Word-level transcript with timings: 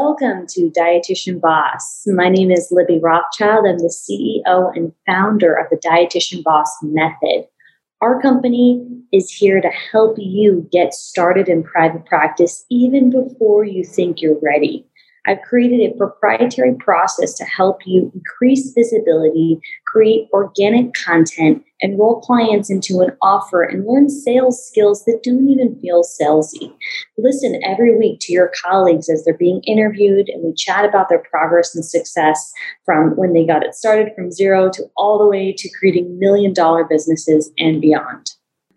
Welcome 0.00 0.46
to 0.50 0.70
Dietitian 0.70 1.40
Boss. 1.40 2.04
My 2.06 2.28
name 2.28 2.52
is 2.52 2.68
Libby 2.70 3.00
Rothschild. 3.02 3.66
I'm 3.66 3.78
the 3.78 3.92
CEO 3.92 4.70
and 4.76 4.92
founder 5.06 5.52
of 5.52 5.66
the 5.70 5.76
Dietitian 5.76 6.44
Boss 6.44 6.70
Method. 6.84 7.48
Our 8.00 8.22
company 8.22 8.86
is 9.12 9.28
here 9.28 9.60
to 9.60 9.68
help 9.68 10.14
you 10.16 10.68
get 10.70 10.94
started 10.94 11.48
in 11.48 11.64
private 11.64 12.06
practice 12.06 12.64
even 12.70 13.10
before 13.10 13.64
you 13.64 13.82
think 13.82 14.22
you're 14.22 14.38
ready. 14.40 14.86
I've 15.26 15.42
created 15.42 15.80
a 15.80 15.96
proprietary 15.96 16.74
process 16.74 17.34
to 17.34 17.44
help 17.44 17.80
you 17.86 18.10
increase 18.14 18.72
visibility, 18.72 19.60
create 19.86 20.28
organic 20.32 20.94
content, 20.94 21.64
enroll 21.80 22.20
clients 22.20 22.70
into 22.70 23.00
an 23.00 23.10
offer, 23.22 23.62
and 23.62 23.86
learn 23.86 24.08
sales 24.08 24.66
skills 24.66 25.04
that 25.04 25.22
don't 25.22 25.48
even 25.48 25.78
feel 25.80 26.02
salesy. 26.02 26.72
Listen 27.16 27.60
every 27.64 27.96
week 27.96 28.18
to 28.20 28.32
your 28.32 28.52
colleagues 28.64 29.08
as 29.08 29.24
they're 29.24 29.36
being 29.36 29.62
interviewed, 29.64 30.28
and 30.28 30.42
we 30.42 30.54
chat 30.54 30.84
about 30.84 31.08
their 31.08 31.22
progress 31.30 31.74
and 31.74 31.84
success 31.84 32.52
from 32.84 33.16
when 33.16 33.32
they 33.32 33.46
got 33.46 33.64
it 33.64 33.74
started 33.74 34.12
from 34.14 34.32
zero 34.32 34.70
to 34.70 34.84
all 34.96 35.18
the 35.18 35.26
way 35.26 35.52
to 35.56 35.70
creating 35.78 36.18
million 36.18 36.52
dollar 36.52 36.84
businesses 36.84 37.50
and 37.58 37.80
beyond. 37.80 38.30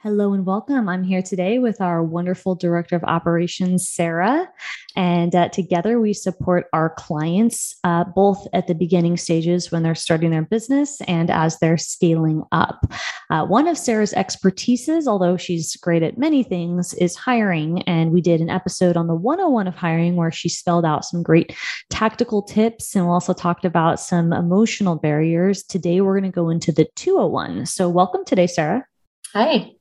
Hello 0.03 0.33
and 0.33 0.47
welcome. 0.47 0.89
I'm 0.89 1.03
here 1.03 1.21
today 1.21 1.59
with 1.59 1.79
our 1.79 2.01
wonderful 2.01 2.55
Director 2.55 2.95
of 2.95 3.03
Operations, 3.03 3.87
Sara. 3.87 4.49
And 4.95 5.35
uh, 5.35 5.49
together 5.49 5.99
we 5.99 6.13
support 6.13 6.65
our 6.73 6.89
clients 6.89 7.75
uh, 7.83 8.05
both 8.05 8.47
at 8.51 8.65
the 8.65 8.73
beginning 8.73 9.15
stages 9.17 9.71
when 9.71 9.83
they're 9.83 9.93
starting 9.93 10.31
their 10.31 10.41
business 10.41 11.01
and 11.01 11.29
as 11.29 11.59
they're 11.59 11.77
scaling 11.77 12.41
up. 12.51 12.91
Uh, 13.29 13.45
one 13.45 13.67
of 13.67 13.77
Sara's 13.77 14.11
expertises, 14.13 15.05
although 15.05 15.37
she's 15.37 15.75
great 15.75 16.01
at 16.01 16.17
many 16.17 16.41
things, 16.41 16.95
is 16.95 17.15
hiring. 17.15 17.83
And 17.83 18.11
we 18.11 18.21
did 18.21 18.41
an 18.41 18.49
episode 18.49 18.97
on 18.97 19.05
the 19.05 19.13
101 19.13 19.67
of 19.67 19.75
hiring 19.75 20.15
where 20.15 20.31
she 20.31 20.49
spelled 20.49 20.83
out 20.83 21.05
some 21.05 21.21
great 21.21 21.55
tactical 21.91 22.41
tips 22.41 22.95
and 22.95 23.05
we 23.05 23.11
also 23.11 23.33
talked 23.33 23.65
about 23.65 23.99
some 23.99 24.33
emotional 24.33 24.95
barriers. 24.95 25.61
Today 25.61 26.01
we're 26.01 26.19
going 26.19 26.31
to 26.31 26.35
go 26.35 26.49
into 26.49 26.71
the 26.71 26.87
201. 26.95 27.67
So, 27.67 27.87
welcome 27.87 28.25
today, 28.25 28.47
Sara. 28.47 28.83
Hi. 29.33 29.73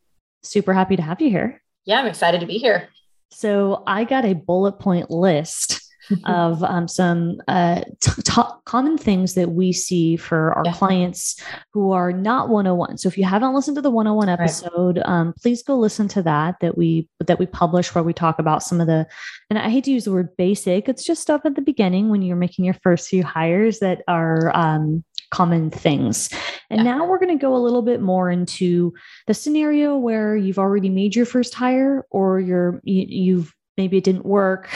Super 0.42 0.72
happy 0.72 0.96
to 0.96 1.02
have 1.02 1.20
you 1.20 1.30
here. 1.30 1.62
Yeah, 1.84 2.00
I'm 2.00 2.06
excited 2.06 2.40
to 2.40 2.46
be 2.46 2.58
here. 2.58 2.88
So 3.30 3.82
I 3.86 4.04
got 4.04 4.24
a 4.24 4.34
bullet 4.34 4.72
point 4.72 5.10
list 5.10 5.80
of 6.24 6.62
um, 6.64 6.88
some 6.88 7.40
uh, 7.46 7.82
t- 8.00 8.22
t- 8.22 8.42
common 8.64 8.98
things 8.98 9.34
that 9.34 9.50
we 9.50 9.72
see 9.72 10.16
for 10.16 10.52
our 10.54 10.62
yeah. 10.64 10.72
clients 10.72 11.40
who 11.72 11.92
are 11.92 12.12
not 12.12 12.48
101. 12.48 12.98
So 12.98 13.08
if 13.08 13.16
you 13.16 13.24
haven't 13.24 13.54
listened 13.54 13.76
to 13.76 13.82
the 13.82 13.90
101 13.90 14.28
episode, 14.28 14.96
right. 14.96 15.06
um, 15.06 15.34
please 15.40 15.62
go 15.62 15.76
listen 15.78 16.08
to 16.08 16.22
that 16.22 16.56
that 16.60 16.76
we 16.76 17.08
that 17.26 17.38
we 17.38 17.46
publish 17.46 17.94
where 17.94 18.04
we 18.04 18.12
talk 18.12 18.38
about 18.38 18.62
some 18.62 18.80
of 18.80 18.86
the. 18.86 19.06
And 19.48 19.58
I 19.58 19.68
hate 19.68 19.84
to 19.84 19.92
use 19.92 20.04
the 20.04 20.12
word 20.12 20.36
basic. 20.36 20.88
It's 20.88 21.04
just 21.04 21.22
stuff 21.22 21.42
at 21.44 21.54
the 21.54 21.62
beginning 21.62 22.08
when 22.08 22.22
you're 22.22 22.36
making 22.36 22.64
your 22.64 22.76
first 22.82 23.08
few 23.08 23.22
hires 23.22 23.78
that 23.78 24.02
are 24.08 24.54
um, 24.56 25.04
common 25.30 25.70
things. 25.70 26.30
And 26.70 26.78
yeah. 26.78 26.96
now 26.96 27.06
we're 27.06 27.18
going 27.18 27.36
to 27.36 27.40
go 27.40 27.54
a 27.54 27.58
little 27.58 27.82
bit 27.82 28.00
more 28.00 28.30
into 28.30 28.92
the 29.26 29.34
scenario 29.34 29.96
where 29.96 30.36
you've 30.36 30.58
already 30.58 30.88
made 30.88 31.14
your 31.14 31.26
first 31.26 31.54
hire 31.54 32.04
or 32.10 32.40
you're 32.40 32.80
you, 32.84 33.06
you've 33.08 33.54
maybe 33.76 33.96
it 33.96 34.04
didn't 34.04 34.26
work 34.26 34.68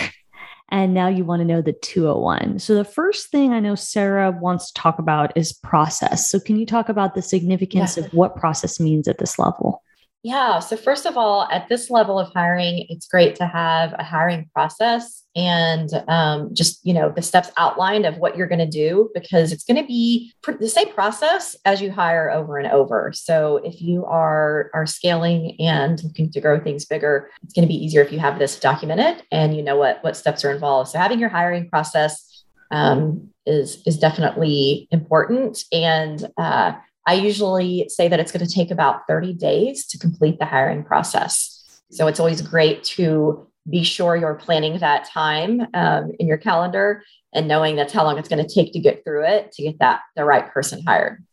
and 0.71 0.95
now 0.95 1.09
you 1.09 1.25
want 1.25 1.41
to 1.41 1.45
know 1.45 1.63
the 1.63 1.73
201. 1.73 2.59
So 2.59 2.75
the 2.75 2.85
first 2.85 3.31
thing 3.31 3.53
I 3.53 3.61
know 3.61 3.75
Sarah 3.75 4.31
wants 4.31 4.73
to 4.73 4.81
talk 4.81 4.99
about 4.99 5.37
is 5.37 5.53
process. 5.53 6.31
So 6.31 6.41
can 6.41 6.59
you 6.59 6.67
talk 6.67 6.89
about 6.89 7.15
the 7.15 7.23
significance 7.23 7.97
yeah. 7.97 8.05
of 8.05 8.13
what 8.13 8.37
process 8.37 8.81
means 8.81 9.07
at 9.07 9.19
this 9.19 9.39
level? 9.39 9.83
Yeah. 10.25 10.58
So, 10.61 10.78
first 10.78 11.05
of 11.05 11.19
all, 11.19 11.47
at 11.53 11.69
this 11.69 11.91
level 11.91 12.19
of 12.19 12.33
hiring, 12.33 12.86
it's 12.89 13.06
great 13.06 13.36
to 13.36 13.47
have 13.47 13.94
a 13.98 14.03
hiring 14.03 14.48
process 14.55 15.22
and 15.36 15.91
um, 16.08 16.55
just, 16.55 16.80
you 16.83 16.94
know, 16.94 17.12
the 17.14 17.20
steps 17.20 17.50
outlined 17.58 18.06
of 18.06 18.17
what 18.17 18.34
you're 18.34 18.47
going 18.47 18.58
to 18.58 18.67
do 18.67 19.11
because 19.12 19.52
it's 19.52 19.64
going 19.64 19.77
to 19.77 19.86
be 19.86 20.33
the 20.47 20.69
same 20.69 20.91
process 20.95 21.55
as 21.67 21.83
you 21.83 21.92
hire 21.92 22.30
over 22.30 22.56
and 22.56 22.72
over. 22.72 23.12
So, 23.14 23.58
if 23.64 23.83
you 23.83 24.06
are, 24.06 24.70
are 24.73 24.86
scaling 24.86 25.61
and 25.61 26.02
looking 26.02 26.30
to 26.30 26.40
grow 26.40 26.58
things 26.58 26.86
bigger, 26.86 27.29
it's 27.42 27.52
going 27.52 27.68
to 27.68 27.73
be 27.73 27.84
easier 27.84 28.01
if 28.01 28.11
you 28.11 28.18
have 28.18 28.39
this 28.39 28.58
documented 28.58 29.24
and 29.30 29.55
you 29.55 29.63
know 29.63 29.77
what, 29.77 30.02
what 30.02 30.17
steps 30.17 30.42
are 30.42 30.51
involved. 30.51 30.89
So, 30.89 30.98
having 30.98 31.20
your 31.20 31.29
hiring 31.29 31.68
process 31.68 32.45
um, 32.70 33.29
is, 33.45 33.83
is 33.84 33.98
definitely 33.98 34.89
important. 34.90 35.64
And, 35.70 36.27
uh, 36.39 36.73
I 37.07 37.15
usually 37.15 37.89
say 37.89 38.09
that 38.09 38.19
it's 38.19 38.33
going 38.33 38.47
to 38.47 38.53
take 38.53 38.70
about 38.70 39.07
30 39.07 39.35
days 39.35 39.87
to 39.89 39.98
complete 39.98 40.39
the 40.39 40.47
hiring 40.47 40.85
process. 40.85 41.83
So 41.91 42.07
it's 42.07 42.19
always 42.19 42.41
great 42.41 42.83
to 42.85 43.47
be 43.69 43.83
sure 43.83 44.17
you're 44.17 44.35
planning 44.35 44.79
that 44.79 45.09
time 45.09 45.67
um, 45.75 46.13
in 46.19 46.27
your 46.27 46.39
calendar 46.39 47.03
and 47.33 47.48
knowing 47.48 47.77
that's 47.77 47.93
how 47.93 48.05
long 48.05 48.19
it's 48.19 48.29
going 48.29 48.45
to 48.47 48.55
take 48.55 48.73
to 48.73 48.79
get 48.79 49.05
through 49.05 49.27
it 49.27 49.53
to 49.53 49.63
get 49.63 49.79
that 49.81 50.01
the 50.17 50.25
right 50.25 50.51
person 50.53 50.83
hired. 50.87 51.25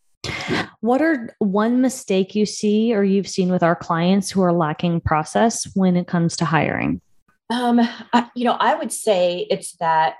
What 0.81 1.01
are 1.01 1.35
one 1.39 1.81
mistake 1.81 2.35
you 2.35 2.45
see 2.45 2.93
or 2.93 3.03
you've 3.03 3.27
seen 3.27 3.51
with 3.51 3.63
our 3.63 3.75
clients 3.75 4.31
who 4.31 4.41
are 4.41 4.53
lacking 4.53 5.01
process 5.01 5.67
when 5.75 5.95
it 5.95 6.07
comes 6.07 6.35
to 6.37 6.45
hiring? 6.45 7.01
Um, 7.51 7.81
I, 8.13 8.29
you 8.33 8.45
know, 8.45 8.55
I 8.57 8.75
would 8.75 8.93
say 8.93 9.45
it's 9.49 9.73
that 9.77 10.15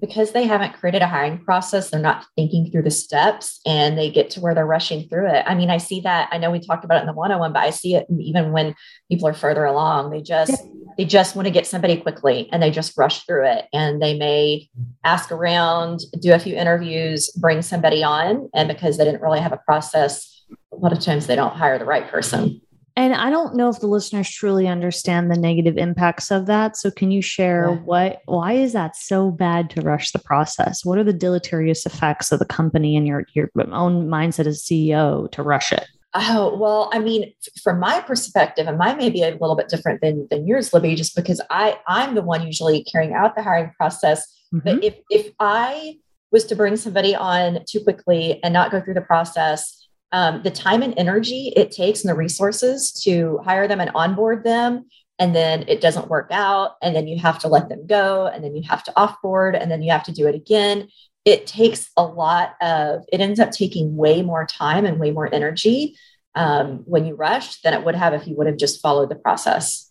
because 0.00 0.30
they 0.30 0.46
haven't 0.46 0.74
created 0.74 1.02
a 1.02 1.08
hiring 1.08 1.42
process, 1.42 1.90
they're 1.90 2.00
not 2.00 2.24
thinking 2.36 2.70
through 2.70 2.84
the 2.84 2.90
steps 2.90 3.60
and 3.66 3.98
they 3.98 4.10
get 4.12 4.30
to 4.30 4.40
where 4.40 4.54
they're 4.54 4.64
rushing 4.64 5.08
through 5.08 5.28
it. 5.28 5.44
I 5.44 5.56
mean, 5.56 5.70
I 5.70 5.78
see 5.78 6.00
that. 6.02 6.28
I 6.30 6.38
know 6.38 6.52
we 6.52 6.60
talked 6.60 6.84
about 6.84 6.98
it 6.98 7.00
in 7.00 7.06
the 7.06 7.14
101, 7.14 7.52
but 7.52 7.64
I 7.64 7.70
see 7.70 7.96
it 7.96 8.06
even 8.20 8.52
when 8.52 8.76
people 9.10 9.26
are 9.26 9.34
further 9.34 9.64
along. 9.64 10.10
They 10.10 10.22
just 10.22 10.62
they 10.96 11.04
just 11.04 11.34
want 11.34 11.46
to 11.46 11.52
get 11.52 11.66
somebody 11.66 11.96
quickly 11.96 12.48
and 12.52 12.62
they 12.62 12.70
just 12.70 12.96
rush 12.96 13.24
through 13.26 13.46
it. 13.46 13.66
And 13.72 14.00
they 14.00 14.16
may 14.16 14.68
ask 15.04 15.32
around, 15.32 16.00
do 16.20 16.32
a 16.32 16.38
few 16.38 16.54
interviews, 16.54 17.28
bring 17.32 17.60
somebody 17.60 18.04
on, 18.04 18.48
and 18.54 18.68
because 18.68 18.96
they 18.96 19.04
didn't 19.04 19.20
really 19.20 19.40
have 19.40 19.52
a 19.52 19.60
process, 19.66 20.44
a 20.72 20.76
lot 20.76 20.92
of 20.92 21.00
times 21.00 21.26
they 21.26 21.36
don't 21.36 21.56
hire 21.56 21.78
the 21.78 21.84
right 21.84 22.08
person. 22.08 22.60
And 22.96 23.12
I 23.14 23.28
don't 23.28 23.54
know 23.54 23.68
if 23.68 23.80
the 23.80 23.86
listeners 23.86 24.30
truly 24.30 24.66
understand 24.66 25.30
the 25.30 25.38
negative 25.38 25.76
impacts 25.76 26.30
of 26.30 26.46
that. 26.46 26.78
So 26.78 26.90
can 26.90 27.10
you 27.10 27.20
share 27.20 27.68
yeah. 27.70 27.76
what 27.80 28.22
why 28.24 28.54
is 28.54 28.72
that 28.72 28.96
so 28.96 29.30
bad 29.30 29.68
to 29.70 29.82
rush 29.82 30.12
the 30.12 30.18
process? 30.18 30.84
What 30.84 30.98
are 30.98 31.04
the 31.04 31.12
deleterious 31.12 31.84
effects 31.84 32.32
of 32.32 32.38
the 32.38 32.46
company 32.46 32.96
and 32.96 33.06
your 33.06 33.26
your 33.34 33.50
own 33.70 34.08
mindset 34.08 34.46
as 34.46 34.62
CEO 34.62 35.30
to 35.32 35.42
rush 35.42 35.72
it? 35.72 35.86
Oh, 36.18 36.56
well, 36.56 36.88
I 36.94 36.98
mean, 36.98 37.34
from 37.62 37.78
my 37.78 38.00
perspective, 38.00 38.66
and 38.66 38.78
mine 38.78 38.96
may 38.96 39.10
be 39.10 39.22
a 39.22 39.32
little 39.32 39.54
bit 39.54 39.68
different 39.68 40.00
than, 40.00 40.26
than 40.30 40.46
yours, 40.46 40.72
Libby, 40.72 40.94
just 40.94 41.14
because 41.14 41.42
I, 41.50 41.78
I'm 41.86 42.14
the 42.14 42.22
one 42.22 42.46
usually 42.46 42.84
carrying 42.84 43.12
out 43.12 43.36
the 43.36 43.42
hiring 43.42 43.70
process. 43.76 44.26
Mm-hmm. 44.54 44.58
But 44.64 44.84
if 44.84 44.94
if 45.10 45.32
I 45.38 45.98
was 46.32 46.44
to 46.44 46.56
bring 46.56 46.76
somebody 46.76 47.14
on 47.14 47.58
too 47.68 47.80
quickly 47.80 48.42
and 48.42 48.54
not 48.54 48.70
go 48.70 48.80
through 48.80 48.94
the 48.94 49.02
process, 49.02 49.85
um, 50.16 50.42
the 50.42 50.50
time 50.50 50.80
and 50.80 50.94
energy 50.96 51.52
it 51.54 51.70
takes 51.70 52.02
and 52.02 52.08
the 52.08 52.16
resources 52.16 52.90
to 53.04 53.38
hire 53.44 53.68
them 53.68 53.80
and 53.80 53.90
onboard 53.94 54.44
them 54.44 54.86
and 55.18 55.36
then 55.36 55.64
it 55.68 55.82
doesn't 55.82 56.08
work 56.08 56.28
out 56.30 56.76
and 56.80 56.96
then 56.96 57.06
you 57.06 57.18
have 57.18 57.38
to 57.40 57.48
let 57.48 57.68
them 57.68 57.86
go 57.86 58.26
and 58.26 58.42
then 58.42 58.56
you 58.56 58.62
have 58.62 58.82
to 58.84 58.92
offboard 58.92 59.60
and 59.60 59.70
then 59.70 59.82
you 59.82 59.92
have 59.92 60.04
to 60.04 60.12
do 60.12 60.26
it 60.26 60.34
again. 60.34 60.88
It 61.26 61.46
takes 61.46 61.90
a 61.98 62.02
lot 62.02 62.54
of 62.62 63.04
it 63.12 63.20
ends 63.20 63.40
up 63.40 63.50
taking 63.50 63.94
way 63.94 64.22
more 64.22 64.46
time 64.46 64.86
and 64.86 64.98
way 64.98 65.10
more 65.10 65.32
energy 65.34 65.98
um, 66.34 66.82
when 66.86 67.04
you 67.04 67.14
rushed 67.14 67.62
than 67.62 67.74
it 67.74 67.84
would 67.84 67.94
have 67.94 68.14
if 68.14 68.26
you 68.26 68.36
would 68.36 68.46
have 68.46 68.56
just 68.56 68.80
followed 68.80 69.10
the 69.10 69.16
process. 69.16 69.90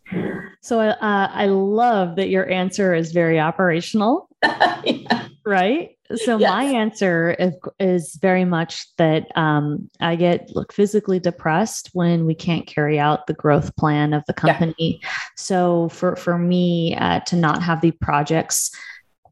So 0.61 0.79
uh, 0.79 1.29
i 1.33 1.45
love 1.45 2.15
that 2.15 2.29
your 2.29 2.49
answer 2.49 2.95
is 2.95 3.11
very 3.11 3.39
operational. 3.39 4.27
Yeah. 4.85 5.14
Right 5.45 5.95
so 6.15 6.37
yes. 6.37 6.49
my 6.49 6.63
answer 6.63 7.31
is, 7.31 7.53
is, 7.79 8.15
very 8.21 8.45
much 8.45 8.95
that 8.97 9.25
um, 9.35 9.89
I 9.99 10.15
get 10.15 10.55
look 10.55 10.71
physically 10.71 11.19
depressed 11.19 11.89
when 11.93 12.27
we 12.27 12.35
can't 12.35 12.67
carry 12.67 12.99
out 12.99 13.25
the 13.25 13.33
growth 13.33 13.75
plan 13.75 14.13
of 14.13 14.23
the 14.27 14.33
company. 14.33 14.99
Yeah. 15.01 15.09
So 15.35 15.89
for 15.89 16.15
for 16.15 16.37
me 16.37 16.95
uh, 16.95 17.21
to 17.21 17.35
not 17.35 17.63
have 17.63 17.81
the 17.81 17.89
projects 17.89 18.69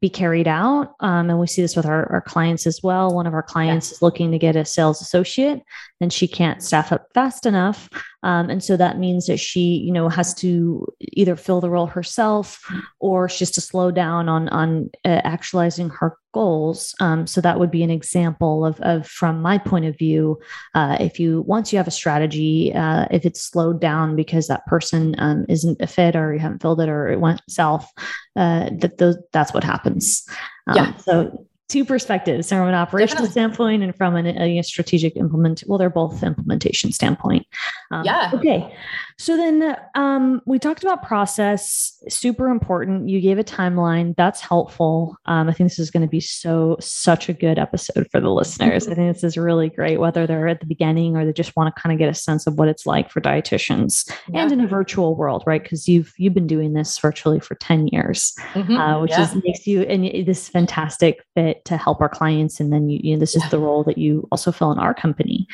be 0.03 0.09
carried 0.09 0.49
out. 0.49 0.95
Um, 0.99 1.29
and 1.29 1.39
we 1.39 1.47
see 1.47 1.61
this 1.61 1.77
with 1.77 1.85
our, 1.85 2.11
our 2.11 2.21
clients 2.21 2.67
as 2.67 2.83
well. 2.83 3.15
One 3.15 3.25
of 3.25 3.33
our 3.33 3.41
clients 3.41 3.89
yeah. 3.89 3.95
is 3.95 4.01
looking 4.01 4.31
to 4.33 4.37
get 4.37 4.57
a 4.57 4.65
sales 4.65 5.01
associate 5.01 5.61
and 6.01 6.11
she 6.11 6.27
can't 6.27 6.61
staff 6.61 6.91
up 6.91 7.07
fast 7.13 7.45
enough. 7.45 7.87
Um, 8.23 8.49
and 8.49 8.63
so 8.63 8.77
that 8.77 8.97
means 8.97 9.27
that 9.27 9.39
she, 9.39 9.77
you 9.77 9.91
know, 9.91 10.09
has 10.09 10.33
to 10.35 10.87
either 10.99 11.35
fill 11.35 11.61
the 11.61 11.69
role 11.69 11.87
herself 11.87 12.63
or 12.99 13.29
she 13.29 13.43
has 13.43 13.51
to 13.51 13.61
slow 13.61 13.91
down 13.91 14.29
on, 14.29 14.49
on 14.49 14.89
uh, 15.05 15.21
actualizing 15.23 15.89
her 15.89 16.17
goals. 16.33 16.95
Um, 16.99 17.27
so 17.27 17.41
that 17.41 17.59
would 17.59 17.71
be 17.71 17.83
an 17.83 17.91
example 17.91 18.65
of, 18.65 18.79
of 18.81 19.07
from 19.07 19.41
my 19.41 19.57
point 19.57 19.85
of 19.85 19.97
view, 19.97 20.39
uh, 20.73 20.97
if 20.99 21.19
you 21.19 21.41
once 21.41 21.71
you 21.71 21.77
have 21.77 21.87
a 21.87 21.91
strategy, 21.91 22.73
uh, 22.73 23.05
if 23.11 23.25
it's 23.25 23.41
slowed 23.41 23.79
down 23.79 24.15
because 24.15 24.47
that 24.47 24.65
person 24.65 25.15
um, 25.19 25.45
isn't 25.47 25.81
a 25.81 25.87
fit 25.87 26.15
or 26.15 26.33
you 26.33 26.39
haven't 26.39 26.61
filled 26.61 26.81
it 26.81 26.89
or 26.89 27.09
it 27.09 27.19
went 27.19 27.41
south, 27.47 27.89
uh, 28.35 28.69
that 28.79 28.97
those 28.97 29.17
that's 29.31 29.53
what 29.53 29.63
happens. 29.63 30.27
Um, 30.67 30.75
yeah. 30.75 30.97
So 30.97 31.45
two 31.69 31.85
perspectives 31.85 32.49
from 32.49 32.67
an 32.67 32.73
operational 32.73 33.25
Definitely. 33.25 33.31
standpoint 33.31 33.83
and 33.83 33.95
from 33.95 34.15
an, 34.15 34.27
a 34.27 34.61
strategic 34.61 35.15
implement. 35.15 35.63
Well, 35.65 35.77
they're 35.77 35.89
both 35.89 36.21
implementation 36.23 36.91
standpoint. 36.91 37.47
Um, 37.91 38.03
yeah. 38.05 38.31
Okay. 38.33 38.75
So 39.17 39.37
then 39.37 39.75
um, 39.95 40.41
we 40.45 40.59
talked 40.59 40.83
about 40.83 41.03
process, 41.03 42.01
super 42.09 42.49
important. 42.49 43.09
You 43.09 43.21
gave 43.21 43.39
a 43.39 43.43
timeline. 43.43 44.15
That's 44.15 44.41
helpful. 44.41 45.17
Um, 45.25 45.49
I 45.49 45.53
think 45.53 45.69
this 45.69 45.79
is 45.79 45.91
going 45.91 46.01
to 46.01 46.09
be 46.09 46.19
so, 46.19 46.77
such 46.79 47.29
a 47.29 47.33
good 47.33 47.59
episode 47.59 48.07
for 48.11 48.19
the 48.19 48.29
listeners. 48.29 48.87
I 48.87 48.95
think 48.95 49.13
this 49.13 49.23
is 49.23 49.37
really 49.37 49.69
great, 49.69 49.99
whether 49.99 50.25
they're 50.25 50.47
at 50.47 50.59
the 50.59 50.65
beginning 50.65 51.15
or 51.15 51.25
they 51.25 51.33
just 51.33 51.55
want 51.55 51.73
to 51.73 51.81
kind 51.81 51.93
of 51.93 51.99
get 51.99 52.09
a 52.09 52.13
sense 52.13 52.47
of 52.47 52.55
what 52.55 52.67
it's 52.67 52.85
like 52.85 53.09
for 53.09 53.21
dietitians 53.21 54.09
yeah. 54.29 54.43
and 54.43 54.51
in 54.51 54.61
a 54.61 54.67
virtual 54.67 55.15
world, 55.15 55.43
right? 55.45 55.61
Because 55.61 55.87
you've 55.87 56.13
you've 56.17 56.33
been 56.33 56.47
doing 56.47 56.73
this 56.73 56.97
virtually 56.97 57.39
for 57.39 57.55
10 57.55 57.87
years, 57.87 58.33
mm-hmm. 58.53 58.77
uh, 58.77 59.01
which 59.01 59.11
yeah. 59.11 59.23
is 59.23 59.35
makes 59.43 59.67
you 59.67 59.81
and 59.83 60.25
this 60.25 60.49
fantastic 60.49 61.23
fit 61.35 61.63
to 61.65 61.77
help 61.77 62.01
our 62.01 62.09
clients. 62.09 62.59
And 62.59 62.71
then 62.71 62.89
you, 62.89 62.99
you 63.03 63.15
know, 63.15 63.19
this 63.19 63.35
is 63.35 63.49
the 63.49 63.59
role 63.59 63.83
that 63.83 63.97
you 63.97 64.27
also 64.31 64.51
fill 64.51 64.71
in 64.71 64.79
our 64.79 64.93
company. 64.93 65.47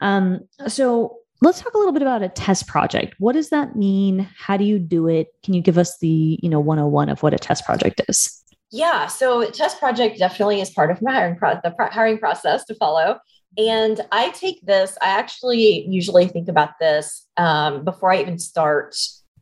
Um, 0.00 0.40
so 0.66 1.16
let's 1.40 1.60
talk 1.60 1.74
a 1.74 1.78
little 1.78 1.92
bit 1.92 2.02
about 2.02 2.22
a 2.22 2.28
test 2.28 2.66
project. 2.66 3.14
What 3.18 3.32
does 3.32 3.50
that 3.50 3.76
mean? 3.76 4.28
How 4.36 4.56
do 4.56 4.64
you 4.64 4.78
do 4.78 5.08
it? 5.08 5.28
Can 5.42 5.54
you 5.54 5.62
give 5.62 5.78
us 5.78 5.98
the, 5.98 6.38
you 6.42 6.48
know, 6.48 6.60
101 6.60 7.08
of 7.08 7.22
what 7.22 7.34
a 7.34 7.38
test 7.38 7.64
project 7.64 8.00
is? 8.08 8.42
Yeah, 8.70 9.06
so 9.06 9.44
test 9.50 9.78
project 9.80 10.18
definitely 10.18 10.60
is 10.60 10.70
part 10.70 10.90
of 10.90 11.02
my 11.02 11.12
hiring 11.12 11.36
pro- 11.36 11.60
the 11.62 11.74
hiring 11.90 12.18
process 12.18 12.64
to 12.66 12.74
follow. 12.74 13.18
And 13.58 14.00
I 14.12 14.30
take 14.30 14.64
this, 14.64 14.96
I 15.02 15.08
actually 15.08 15.86
usually 15.88 16.28
think 16.28 16.48
about 16.48 16.78
this 16.78 17.26
um, 17.36 17.84
before 17.84 18.12
I 18.12 18.20
even 18.20 18.38
start, 18.38 18.96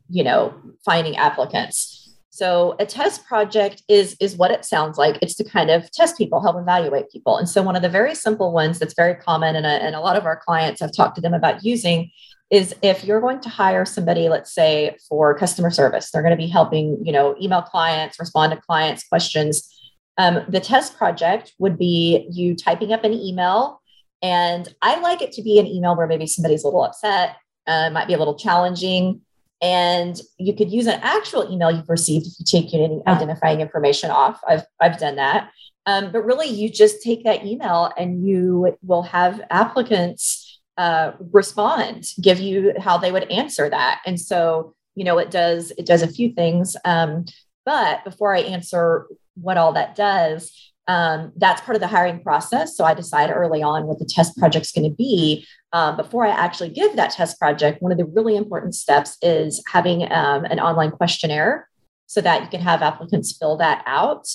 you 0.09 0.23
know, 0.23 0.55
finding 0.83 1.15
applicants. 1.17 1.98
So 2.39 2.77
a 2.79 2.85
test 2.85 3.25
project 3.25 3.83
is 3.89 4.15
is 4.21 4.37
what 4.37 4.49
it 4.49 4.63
sounds 4.63 4.97
like. 4.97 5.19
It's 5.21 5.35
to 5.35 5.43
kind 5.43 5.69
of 5.69 5.91
test 5.91 6.17
people, 6.17 6.41
help 6.41 6.55
evaluate 6.55 7.11
people. 7.11 7.35
And 7.35 7.49
so 7.49 7.61
one 7.61 7.75
of 7.75 7.81
the 7.81 7.89
very 7.89 8.15
simple 8.15 8.53
ones 8.53 8.79
that's 8.79 8.93
very 8.93 9.15
common 9.15 9.57
and 9.57 9.65
a, 9.65 9.83
and 9.83 9.93
a 9.93 9.99
lot 9.99 10.15
of 10.15 10.25
our 10.25 10.37
clients 10.37 10.81
I've 10.81 10.95
talked 10.95 11.15
to 11.15 11.21
them 11.21 11.33
about 11.33 11.65
using 11.65 12.11
is 12.49 12.73
if 12.81 13.03
you're 13.03 13.19
going 13.19 13.41
to 13.41 13.49
hire 13.49 13.83
somebody, 13.83 14.29
let's 14.29 14.53
say 14.53 14.95
for 15.09 15.37
customer 15.37 15.69
service, 15.69 16.11
they're 16.11 16.21
going 16.21 16.37
to 16.37 16.37
be 16.37 16.47
helping, 16.47 17.05
you 17.05 17.11
know, 17.11 17.35
email 17.41 17.61
clients, 17.61 18.17
respond 18.17 18.53
to 18.53 18.61
clients' 18.61 19.03
questions. 19.03 19.69
Um, 20.17 20.45
the 20.47 20.61
test 20.61 20.97
project 20.97 21.51
would 21.59 21.77
be 21.77 22.25
you 22.31 22.55
typing 22.55 22.93
up 22.93 23.03
an 23.03 23.11
email. 23.11 23.81
And 24.21 24.73
I 24.81 25.01
like 25.01 25.21
it 25.21 25.33
to 25.33 25.41
be 25.41 25.59
an 25.59 25.67
email 25.67 25.93
where 25.93 26.07
maybe 26.07 26.25
somebody's 26.25 26.63
a 26.63 26.67
little 26.67 26.85
upset, 26.85 27.35
uh, 27.67 27.89
might 27.89 28.07
be 28.07 28.13
a 28.13 28.17
little 28.17 28.35
challenging 28.35 29.23
and 29.61 30.19
you 30.37 30.55
could 30.55 30.71
use 30.71 30.87
an 30.87 30.99
actual 31.01 31.51
email 31.51 31.71
you've 31.71 31.89
received 31.89 32.27
if 32.27 32.33
you 32.39 32.45
take 32.45 32.73
any 32.73 33.01
identifying 33.07 33.61
information 33.61 34.09
off. 34.09 34.39
I've, 34.47 34.63
I've 34.79 34.99
done 34.99 35.17
that. 35.17 35.51
Um, 35.85 36.11
but 36.11 36.23
really, 36.23 36.47
you 36.47 36.69
just 36.69 37.01
take 37.01 37.23
that 37.23 37.45
email 37.45 37.91
and 37.97 38.25
you 38.25 38.77
will 38.83 39.03
have 39.03 39.41
applicants 39.49 40.59
uh, 40.77 41.11
respond, 41.31 42.05
give 42.21 42.39
you 42.39 42.73
how 42.79 42.97
they 42.97 43.11
would 43.11 43.29
answer 43.31 43.69
that. 43.69 44.01
And 44.05 44.19
so, 44.19 44.75
you 44.95 45.03
know, 45.03 45.17
it 45.17 45.31
does 45.31 45.71
it 45.77 45.85
does 45.85 46.01
a 46.01 46.07
few 46.07 46.31
things. 46.31 46.77
Um, 46.85 47.25
but 47.65 48.03
before 48.03 48.33
I 48.33 48.41
answer 48.41 49.07
what 49.35 49.57
all 49.57 49.73
that 49.73 49.95
does, 49.95 50.68
um, 50.89 51.31
that's 51.37 51.61
part 51.61 51.75
of 51.75 51.81
the 51.81 51.87
hiring 51.87 52.19
process. 52.23 52.75
So 52.75 52.83
I 52.83 52.95
decide 52.95 53.29
early 53.29 53.61
on 53.61 53.85
what 53.85 53.99
the 53.99 54.09
test 54.09 54.35
project's 54.37 54.71
going 54.71 54.89
to 54.89 54.95
be. 54.95 55.45
Um, 55.71 55.95
before 55.95 56.25
I 56.25 56.31
actually 56.31 56.69
give 56.69 56.95
that 56.95 57.11
test 57.11 57.37
project, 57.37 57.79
one 57.79 57.91
of 57.91 57.99
the 57.99 58.05
really 58.05 58.35
important 58.35 58.73
steps 58.73 59.15
is 59.21 59.63
having 59.71 60.11
um, 60.11 60.45
an 60.45 60.59
online 60.59 60.89
questionnaire 60.89 61.69
so 62.07 62.21
that 62.21 62.41
you 62.41 62.49
can 62.49 62.61
have 62.61 62.81
applicants 62.81 63.37
fill 63.37 63.55
that 63.57 63.83
out. 63.85 64.27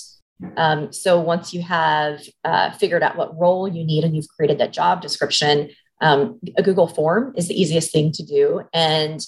Um, 0.55 0.93
so 0.93 1.19
once 1.19 1.53
you 1.53 1.61
have 1.61 2.21
uh, 2.45 2.71
figured 2.71 3.03
out 3.03 3.17
what 3.17 3.37
role 3.37 3.67
you 3.67 3.83
need 3.83 4.05
and 4.05 4.15
you've 4.15 4.29
created 4.29 4.57
that 4.59 4.71
job 4.71 5.01
description, 5.01 5.71
um, 5.99 6.39
a 6.55 6.63
Google 6.63 6.87
form 6.87 7.33
is 7.35 7.49
the 7.49 7.61
easiest 7.61 7.91
thing 7.91 8.13
to 8.13 8.23
do. 8.23 8.61
And 8.73 9.19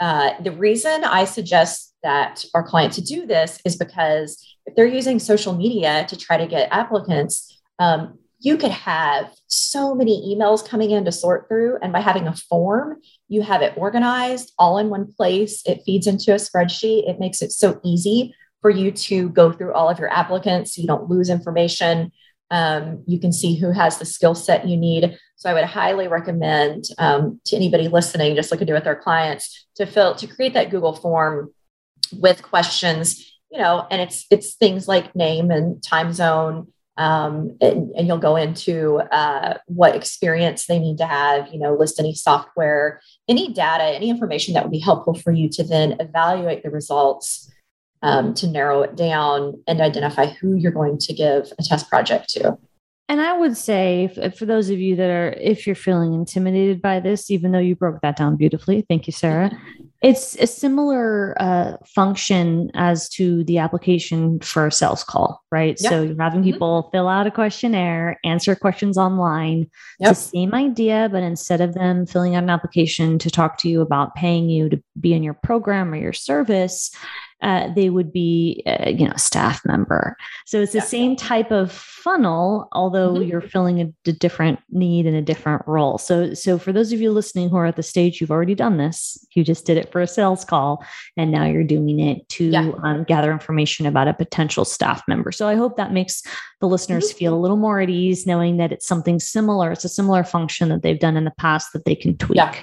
uh, 0.00 0.32
the 0.42 0.52
reason 0.52 1.02
I 1.02 1.24
suggest 1.24 1.93
that 2.04 2.44
our 2.54 2.62
client 2.62 2.92
to 2.92 3.02
do 3.02 3.26
this 3.26 3.58
is 3.64 3.76
because 3.76 4.46
if 4.66 4.76
they're 4.76 4.86
using 4.86 5.18
social 5.18 5.54
media 5.54 6.06
to 6.08 6.16
try 6.16 6.36
to 6.36 6.46
get 6.46 6.68
applicants, 6.70 7.60
um, 7.80 8.18
you 8.38 8.58
could 8.58 8.70
have 8.70 9.32
so 9.46 9.94
many 9.94 10.34
emails 10.34 10.66
coming 10.66 10.90
in 10.90 11.04
to 11.06 11.12
sort 11.12 11.48
through. 11.48 11.78
And 11.82 11.92
by 11.92 12.00
having 12.00 12.28
a 12.28 12.36
form, 12.36 12.98
you 13.28 13.42
have 13.42 13.62
it 13.62 13.72
organized 13.76 14.52
all 14.58 14.78
in 14.78 14.90
one 14.90 15.10
place. 15.10 15.62
It 15.66 15.82
feeds 15.84 16.06
into 16.06 16.32
a 16.32 16.36
spreadsheet. 16.36 17.08
It 17.08 17.18
makes 17.18 17.40
it 17.40 17.52
so 17.52 17.80
easy 17.82 18.34
for 18.60 18.70
you 18.70 18.92
to 18.92 19.30
go 19.30 19.50
through 19.50 19.72
all 19.72 19.88
of 19.88 19.98
your 19.98 20.12
applicants 20.12 20.74
so 20.74 20.82
you 20.82 20.86
don't 20.86 21.08
lose 21.08 21.30
information. 21.30 22.12
Um, 22.50 23.02
you 23.06 23.18
can 23.18 23.32
see 23.32 23.56
who 23.56 23.72
has 23.72 23.98
the 23.98 24.04
skill 24.04 24.34
set 24.34 24.68
you 24.68 24.76
need. 24.76 25.18
So 25.36 25.50
I 25.50 25.54
would 25.54 25.64
highly 25.64 26.08
recommend 26.08 26.84
um, 26.98 27.40
to 27.46 27.56
anybody 27.56 27.88
listening, 27.88 28.36
just 28.36 28.50
like 28.50 28.60
I 28.60 28.64
do 28.64 28.74
with 28.74 28.86
our 28.86 28.96
clients, 28.96 29.66
to 29.76 29.86
fill 29.86 30.14
to 30.16 30.26
create 30.26 30.54
that 30.54 30.70
Google 30.70 30.94
form 30.94 31.50
with 32.12 32.42
questions 32.42 33.34
you 33.54 33.60
know, 33.60 33.86
and 33.88 34.02
it's 34.02 34.26
it's 34.30 34.54
things 34.54 34.88
like 34.88 35.14
name 35.14 35.52
and 35.52 35.80
time 35.80 36.12
zone, 36.12 36.72
um, 36.96 37.56
and, 37.60 37.92
and, 37.92 38.08
you'll 38.08 38.18
go 38.18 38.34
into 38.34 38.96
uh, 39.12 39.58
what 39.66 39.94
experience 39.94 40.66
they 40.66 40.80
need 40.80 40.98
to 40.98 41.06
have. 41.06 41.52
You 41.52 41.60
know, 41.60 41.76
list 41.76 42.00
any 42.00 42.14
software, 42.14 43.00
any 43.28 43.52
data, 43.52 43.84
any 43.84 44.10
information 44.10 44.54
that 44.54 44.64
would 44.64 44.72
be 44.72 44.80
helpful 44.80 45.14
for 45.14 45.30
you 45.30 45.48
to 45.50 45.62
then 45.62 45.94
evaluate 46.00 46.64
the 46.64 46.70
results 46.70 47.48
um, 48.02 48.34
to 48.34 48.48
narrow 48.48 48.82
it 48.82 48.96
down 48.96 49.62
and 49.68 49.80
identify 49.80 50.26
who 50.26 50.56
you're 50.56 50.72
going 50.72 50.98
to 50.98 51.14
give 51.14 51.52
a 51.56 51.62
test 51.62 51.88
project 51.88 52.30
to. 52.30 52.58
And 53.08 53.20
I 53.20 53.36
would 53.36 53.56
say, 53.56 54.08
for 54.36 54.46
those 54.46 54.70
of 54.70 54.78
you 54.78 54.96
that 54.96 55.10
are, 55.10 55.32
if 55.32 55.66
you're 55.66 55.76
feeling 55.76 56.14
intimidated 56.14 56.80
by 56.80 57.00
this, 57.00 57.30
even 57.30 57.52
though 57.52 57.58
you 57.58 57.76
broke 57.76 58.00
that 58.00 58.16
down 58.16 58.36
beautifully, 58.36 58.86
thank 58.88 59.06
you, 59.06 59.12
Sara. 59.12 59.50
It's 60.00 60.36
a 60.36 60.46
similar 60.46 61.34
uh, 61.40 61.76
function 61.86 62.70
as 62.74 63.08
to 63.10 63.44
the 63.44 63.58
application 63.58 64.40
for 64.40 64.66
a 64.66 64.72
sales 64.72 65.04
call, 65.04 65.42
right? 65.50 65.76
Yep. 65.80 65.90
So 65.90 66.02
you're 66.02 66.22
having 66.22 66.40
mm-hmm. 66.40 66.52
people 66.52 66.88
fill 66.92 67.08
out 67.08 67.26
a 67.26 67.30
questionnaire, 67.30 68.18
answer 68.24 68.54
questions 68.54 68.96
online. 68.96 69.70
Yep. 70.00 70.10
It's 70.10 70.24
the 70.24 70.38
same 70.38 70.54
idea, 70.54 71.08
but 71.10 71.22
instead 71.22 71.60
of 71.60 71.74
them 71.74 72.06
filling 72.06 72.34
out 72.34 72.42
an 72.42 72.50
application 72.50 73.18
to 73.18 73.30
talk 73.30 73.58
to 73.58 73.68
you 73.68 73.82
about 73.82 74.14
paying 74.14 74.48
you 74.48 74.70
to 74.70 74.82
be 74.98 75.12
in 75.12 75.22
your 75.22 75.34
program 75.34 75.92
or 75.92 75.96
your 75.96 76.12
service, 76.12 76.90
uh, 77.44 77.70
they 77.74 77.90
would 77.90 78.10
be, 78.10 78.62
uh, 78.66 78.88
you 78.88 79.06
know, 79.06 79.12
a 79.14 79.18
staff 79.18 79.60
member. 79.66 80.16
So 80.46 80.62
it's 80.62 80.72
the 80.72 80.78
yeah. 80.78 80.84
same 80.84 81.14
type 81.14 81.52
of 81.52 81.70
funnel, 81.70 82.68
although 82.72 83.12
mm-hmm. 83.12 83.28
you're 83.28 83.42
filling 83.42 83.82
a, 83.82 83.92
a, 84.08 84.12
different 84.12 84.60
need 84.70 85.04
in 85.04 85.14
a 85.14 85.20
different 85.20 85.62
role. 85.66 85.98
So, 85.98 86.32
so 86.32 86.58
for 86.58 86.72
those 86.72 86.90
of 86.90 87.02
you 87.02 87.12
listening 87.12 87.50
who 87.50 87.56
are 87.56 87.66
at 87.66 87.76
the 87.76 87.82
stage, 87.82 88.18
you've 88.18 88.30
already 88.30 88.54
done 88.54 88.78
this. 88.78 89.18
You 89.34 89.44
just 89.44 89.66
did 89.66 89.76
it 89.76 89.92
for 89.92 90.00
a 90.00 90.06
sales 90.06 90.42
call, 90.42 90.82
and 91.18 91.30
now 91.30 91.44
you're 91.44 91.64
doing 91.64 92.00
it 92.00 92.26
to 92.30 92.46
yeah. 92.46 92.72
um, 92.82 93.04
gather 93.04 93.30
information 93.30 93.84
about 93.84 94.08
a 94.08 94.14
potential 94.14 94.64
staff 94.64 95.02
member. 95.06 95.30
So 95.30 95.46
I 95.46 95.54
hope 95.54 95.76
that 95.76 95.92
makes 95.92 96.22
the 96.60 96.66
listeners 96.66 97.10
mm-hmm. 97.10 97.18
feel 97.18 97.34
a 97.34 97.40
little 97.40 97.58
more 97.58 97.78
at 97.78 97.90
ease, 97.90 98.26
knowing 98.26 98.56
that 98.56 98.72
it's 98.72 98.86
something 98.86 99.20
similar. 99.20 99.70
It's 99.70 99.84
a 99.84 99.90
similar 99.90 100.24
function 100.24 100.70
that 100.70 100.82
they've 100.82 100.98
done 100.98 101.18
in 101.18 101.24
the 101.24 101.32
past 101.32 101.74
that 101.74 101.84
they 101.84 101.94
can 101.94 102.16
tweak. 102.16 102.36
Yeah. 102.36 102.54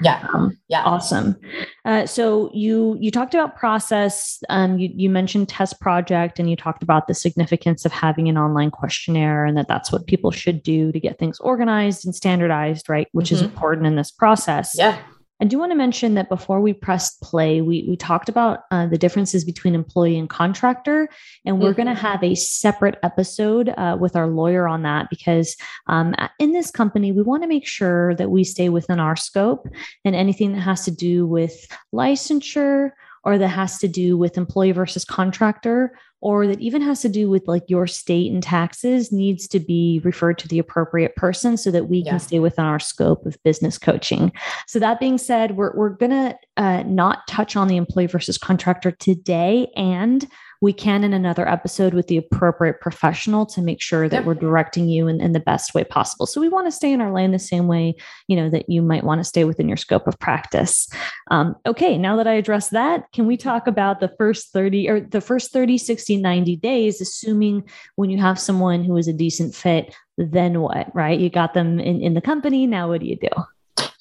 Yeah. 0.00 0.26
Um, 0.34 0.58
yeah. 0.68 0.82
Awesome. 0.82 1.36
Uh, 1.84 2.06
so 2.06 2.50
you 2.52 2.96
you 3.00 3.10
talked 3.10 3.34
about 3.34 3.56
process. 3.56 4.42
Um, 4.48 4.78
you 4.78 4.90
you 4.94 5.08
mentioned 5.08 5.48
test 5.48 5.80
project, 5.80 6.38
and 6.38 6.50
you 6.50 6.56
talked 6.56 6.82
about 6.82 7.06
the 7.06 7.14
significance 7.14 7.84
of 7.84 7.92
having 7.92 8.28
an 8.28 8.36
online 8.36 8.70
questionnaire, 8.70 9.44
and 9.44 9.56
that 9.56 9.68
that's 9.68 9.92
what 9.92 10.06
people 10.06 10.30
should 10.30 10.62
do 10.62 10.90
to 10.92 10.98
get 10.98 11.18
things 11.18 11.38
organized 11.40 12.04
and 12.04 12.14
standardized, 12.14 12.88
right? 12.88 13.08
Which 13.12 13.26
mm-hmm. 13.26 13.36
is 13.36 13.42
important 13.42 13.86
in 13.86 13.96
this 13.96 14.10
process. 14.10 14.74
Yeah. 14.76 15.00
I 15.40 15.46
do 15.46 15.58
want 15.58 15.72
to 15.72 15.76
mention 15.76 16.14
that 16.14 16.28
before 16.28 16.60
we 16.60 16.72
pressed 16.72 17.20
play, 17.20 17.60
we, 17.60 17.84
we 17.88 17.96
talked 17.96 18.28
about 18.28 18.60
uh, 18.70 18.86
the 18.86 18.98
differences 18.98 19.44
between 19.44 19.74
employee 19.74 20.16
and 20.16 20.30
contractor. 20.30 21.08
And 21.44 21.60
we're 21.60 21.70
mm-hmm. 21.72 21.82
going 21.82 21.94
to 21.94 22.00
have 22.00 22.22
a 22.22 22.36
separate 22.36 22.98
episode 23.02 23.70
uh, 23.70 23.96
with 24.00 24.14
our 24.14 24.28
lawyer 24.28 24.68
on 24.68 24.82
that 24.82 25.10
because 25.10 25.56
um, 25.88 26.14
in 26.38 26.52
this 26.52 26.70
company, 26.70 27.10
we 27.10 27.22
want 27.22 27.42
to 27.42 27.48
make 27.48 27.66
sure 27.66 28.14
that 28.14 28.30
we 28.30 28.44
stay 28.44 28.68
within 28.68 29.00
our 29.00 29.16
scope 29.16 29.68
and 30.04 30.14
anything 30.14 30.52
that 30.52 30.60
has 30.60 30.84
to 30.84 30.92
do 30.92 31.26
with 31.26 31.66
licensure 31.92 32.90
or 33.24 33.38
that 33.38 33.48
has 33.48 33.78
to 33.78 33.88
do 33.88 34.16
with 34.16 34.36
employee 34.36 34.72
versus 34.72 35.04
contractor 35.04 35.98
or 36.24 36.46
that 36.46 36.58
even 36.58 36.80
has 36.80 37.02
to 37.02 37.08
do 37.08 37.28
with 37.28 37.46
like 37.46 37.68
your 37.68 37.86
state 37.86 38.32
and 38.32 38.42
taxes 38.42 39.12
needs 39.12 39.46
to 39.46 39.60
be 39.60 40.00
referred 40.04 40.38
to 40.38 40.48
the 40.48 40.58
appropriate 40.58 41.14
person 41.16 41.58
so 41.58 41.70
that 41.70 41.90
we 41.90 41.98
yeah. 41.98 42.12
can 42.12 42.18
stay 42.18 42.38
within 42.38 42.64
our 42.64 42.80
scope 42.80 43.26
of 43.26 43.40
business 43.42 43.76
coaching. 43.76 44.32
So 44.66 44.78
that 44.78 44.98
being 44.98 45.18
said, 45.18 45.58
we're, 45.58 45.76
we're 45.76 45.90
going 45.90 46.12
to 46.12 46.38
uh, 46.56 46.82
not 46.84 47.28
touch 47.28 47.56
on 47.56 47.68
the 47.68 47.76
employee 47.76 48.06
versus 48.06 48.38
contractor 48.38 48.90
today 48.90 49.70
and 49.76 50.26
we 50.64 50.72
can 50.72 51.04
in 51.04 51.12
another 51.12 51.46
episode 51.46 51.92
with 51.92 52.06
the 52.06 52.16
appropriate 52.16 52.80
professional 52.80 53.44
to 53.44 53.60
make 53.60 53.82
sure 53.82 54.08
that 54.08 54.16
yep. 54.16 54.24
we're 54.24 54.34
directing 54.34 54.88
you 54.88 55.06
in, 55.08 55.20
in 55.20 55.32
the 55.32 55.40
best 55.40 55.74
way 55.74 55.84
possible. 55.84 56.26
So 56.26 56.40
we 56.40 56.48
want 56.48 56.66
to 56.66 56.72
stay 56.72 56.90
in 56.90 57.02
our 57.02 57.12
lane 57.12 57.32
the 57.32 57.38
same 57.38 57.66
way, 57.66 57.94
you 58.28 58.36
know, 58.36 58.48
that 58.48 58.70
you 58.70 58.80
might 58.80 59.04
want 59.04 59.20
to 59.20 59.24
stay 59.24 59.44
within 59.44 59.68
your 59.68 59.76
scope 59.76 60.06
of 60.06 60.18
practice. 60.18 60.88
Um, 61.30 61.54
okay, 61.66 61.98
now 61.98 62.16
that 62.16 62.26
I 62.26 62.32
addressed 62.32 62.70
that, 62.70 63.12
can 63.12 63.26
we 63.26 63.36
talk 63.36 63.66
about 63.66 64.00
the 64.00 64.12
first 64.16 64.54
30 64.54 64.88
or 64.88 65.00
the 65.00 65.20
first 65.20 65.52
30, 65.52 65.76
60, 65.76 66.16
90 66.16 66.56
days, 66.56 66.98
assuming 66.98 67.68
when 67.96 68.08
you 68.08 68.16
have 68.16 68.40
someone 68.40 68.84
who 68.84 68.96
is 68.96 69.06
a 69.06 69.12
decent 69.12 69.54
fit, 69.54 69.94
then 70.16 70.62
what, 70.62 70.90
right? 70.94 71.20
You 71.20 71.28
got 71.28 71.52
them 71.52 71.78
in, 71.78 72.00
in 72.00 72.14
the 72.14 72.22
company. 72.22 72.66
Now 72.66 72.88
what 72.88 73.02
do 73.02 73.06
you 73.06 73.16
do? 73.16 73.28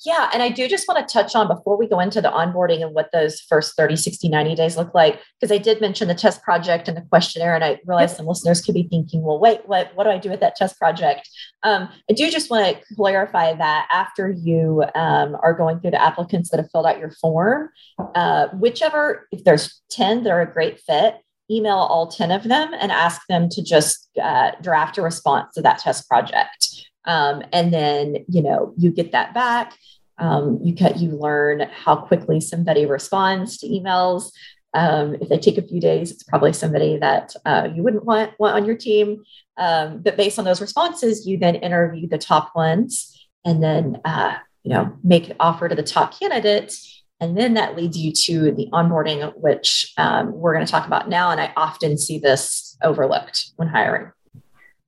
Yeah. 0.05 0.29
And 0.33 0.43
I 0.43 0.49
do 0.49 0.67
just 0.67 0.87
want 0.87 1.07
to 1.07 1.13
touch 1.13 1.33
on 1.33 1.47
before 1.47 1.77
we 1.77 1.87
go 1.87 1.99
into 1.99 2.19
the 2.19 2.29
onboarding 2.29 2.83
and 2.83 2.93
what 2.93 3.09
those 3.13 3.39
first 3.39 3.77
30, 3.77 3.95
60, 3.95 4.27
90 4.27 4.55
days 4.55 4.75
look 4.75 4.93
like, 4.93 5.21
because 5.39 5.51
I 5.51 5.57
did 5.57 5.79
mention 5.79 6.09
the 6.09 6.13
test 6.13 6.43
project 6.43 6.89
and 6.89 6.97
the 6.97 7.01
questionnaire. 7.03 7.55
And 7.55 7.63
I 7.63 7.79
realize 7.85 8.11
yep. 8.11 8.17
some 8.17 8.25
listeners 8.25 8.61
could 8.61 8.73
be 8.75 8.87
thinking, 8.89 9.23
well, 9.23 9.39
wait, 9.39 9.61
what, 9.65 9.95
what 9.95 10.03
do 10.03 10.09
I 10.09 10.17
do 10.17 10.29
with 10.29 10.41
that 10.41 10.57
test 10.57 10.77
project? 10.77 11.29
Um, 11.63 11.87
I 12.09 12.13
do 12.13 12.29
just 12.29 12.51
want 12.51 12.65
to 12.77 12.95
clarify 12.95 13.53
that 13.53 13.87
after 13.91 14.29
you 14.29 14.83
um, 14.93 15.37
are 15.41 15.53
going 15.53 15.79
through 15.79 15.91
the 15.91 16.01
applicants 16.01 16.49
that 16.51 16.57
have 16.57 16.69
filled 16.71 16.85
out 16.85 16.99
your 16.99 17.11
form, 17.11 17.69
uh, 18.15 18.47
whichever, 18.49 19.27
if 19.31 19.45
there's 19.45 19.81
10 19.91 20.23
that 20.23 20.31
are 20.31 20.41
a 20.41 20.51
great 20.51 20.81
fit, 20.81 21.15
email 21.49 21.77
all 21.77 22.07
10 22.07 22.31
of 22.31 22.43
them 22.43 22.73
and 22.73 22.91
ask 22.91 23.21
them 23.27 23.47
to 23.49 23.63
just 23.63 24.09
uh, 24.21 24.51
draft 24.61 24.97
a 24.97 25.01
response 25.01 25.53
to 25.53 25.61
that 25.61 25.79
test 25.79 26.07
project. 26.09 26.67
Um, 27.05 27.43
and 27.51 27.73
then, 27.73 28.25
you 28.27 28.41
know, 28.41 28.73
you 28.77 28.91
get 28.91 29.11
that 29.11 29.33
back. 29.33 29.77
Um, 30.17 30.59
you 30.63 30.73
get, 30.73 30.99
you 30.99 31.11
learn 31.11 31.61
how 31.71 31.95
quickly 31.95 32.39
somebody 32.39 32.85
responds 32.85 33.57
to 33.59 33.67
emails. 33.67 34.31
Um, 34.73 35.15
if 35.21 35.29
they 35.29 35.37
take 35.37 35.57
a 35.57 35.67
few 35.67 35.79
days, 35.79 36.11
it's 36.11 36.23
probably 36.23 36.53
somebody 36.53 36.97
that 36.97 37.35
uh, 37.45 37.69
you 37.73 37.83
wouldn't 37.83 38.05
want, 38.05 38.31
want 38.39 38.55
on 38.55 38.65
your 38.65 38.77
team. 38.77 39.23
Um, 39.57 40.01
but 40.01 40.17
based 40.17 40.39
on 40.39 40.45
those 40.45 40.61
responses, 40.61 41.27
you 41.27 41.37
then 41.37 41.55
interview 41.55 42.07
the 42.07 42.17
top 42.17 42.55
ones 42.55 43.27
and 43.45 43.61
then, 43.61 43.99
uh, 44.05 44.37
you 44.63 44.73
know, 44.73 44.97
make 45.03 45.29
an 45.29 45.35
offer 45.39 45.67
to 45.69 45.75
the 45.75 45.83
top 45.83 46.19
candidates 46.19 47.03
and 47.23 47.37
then 47.37 47.53
that 47.53 47.77
leads 47.77 47.97
you 47.97 48.11
to 48.11 48.51
the 48.51 48.67
onboarding, 48.73 49.31
which 49.37 49.93
um, 49.97 50.33
we're 50.33 50.53
going 50.53 50.65
to 50.65 50.71
talk 50.71 50.85
about 50.85 51.07
now. 51.07 51.31
And 51.31 51.39
I 51.39 51.53
often 51.55 51.97
see 51.97 52.19
this 52.19 52.77
overlooked 52.83 53.51
when 53.55 53.69
hiring. 53.69 54.11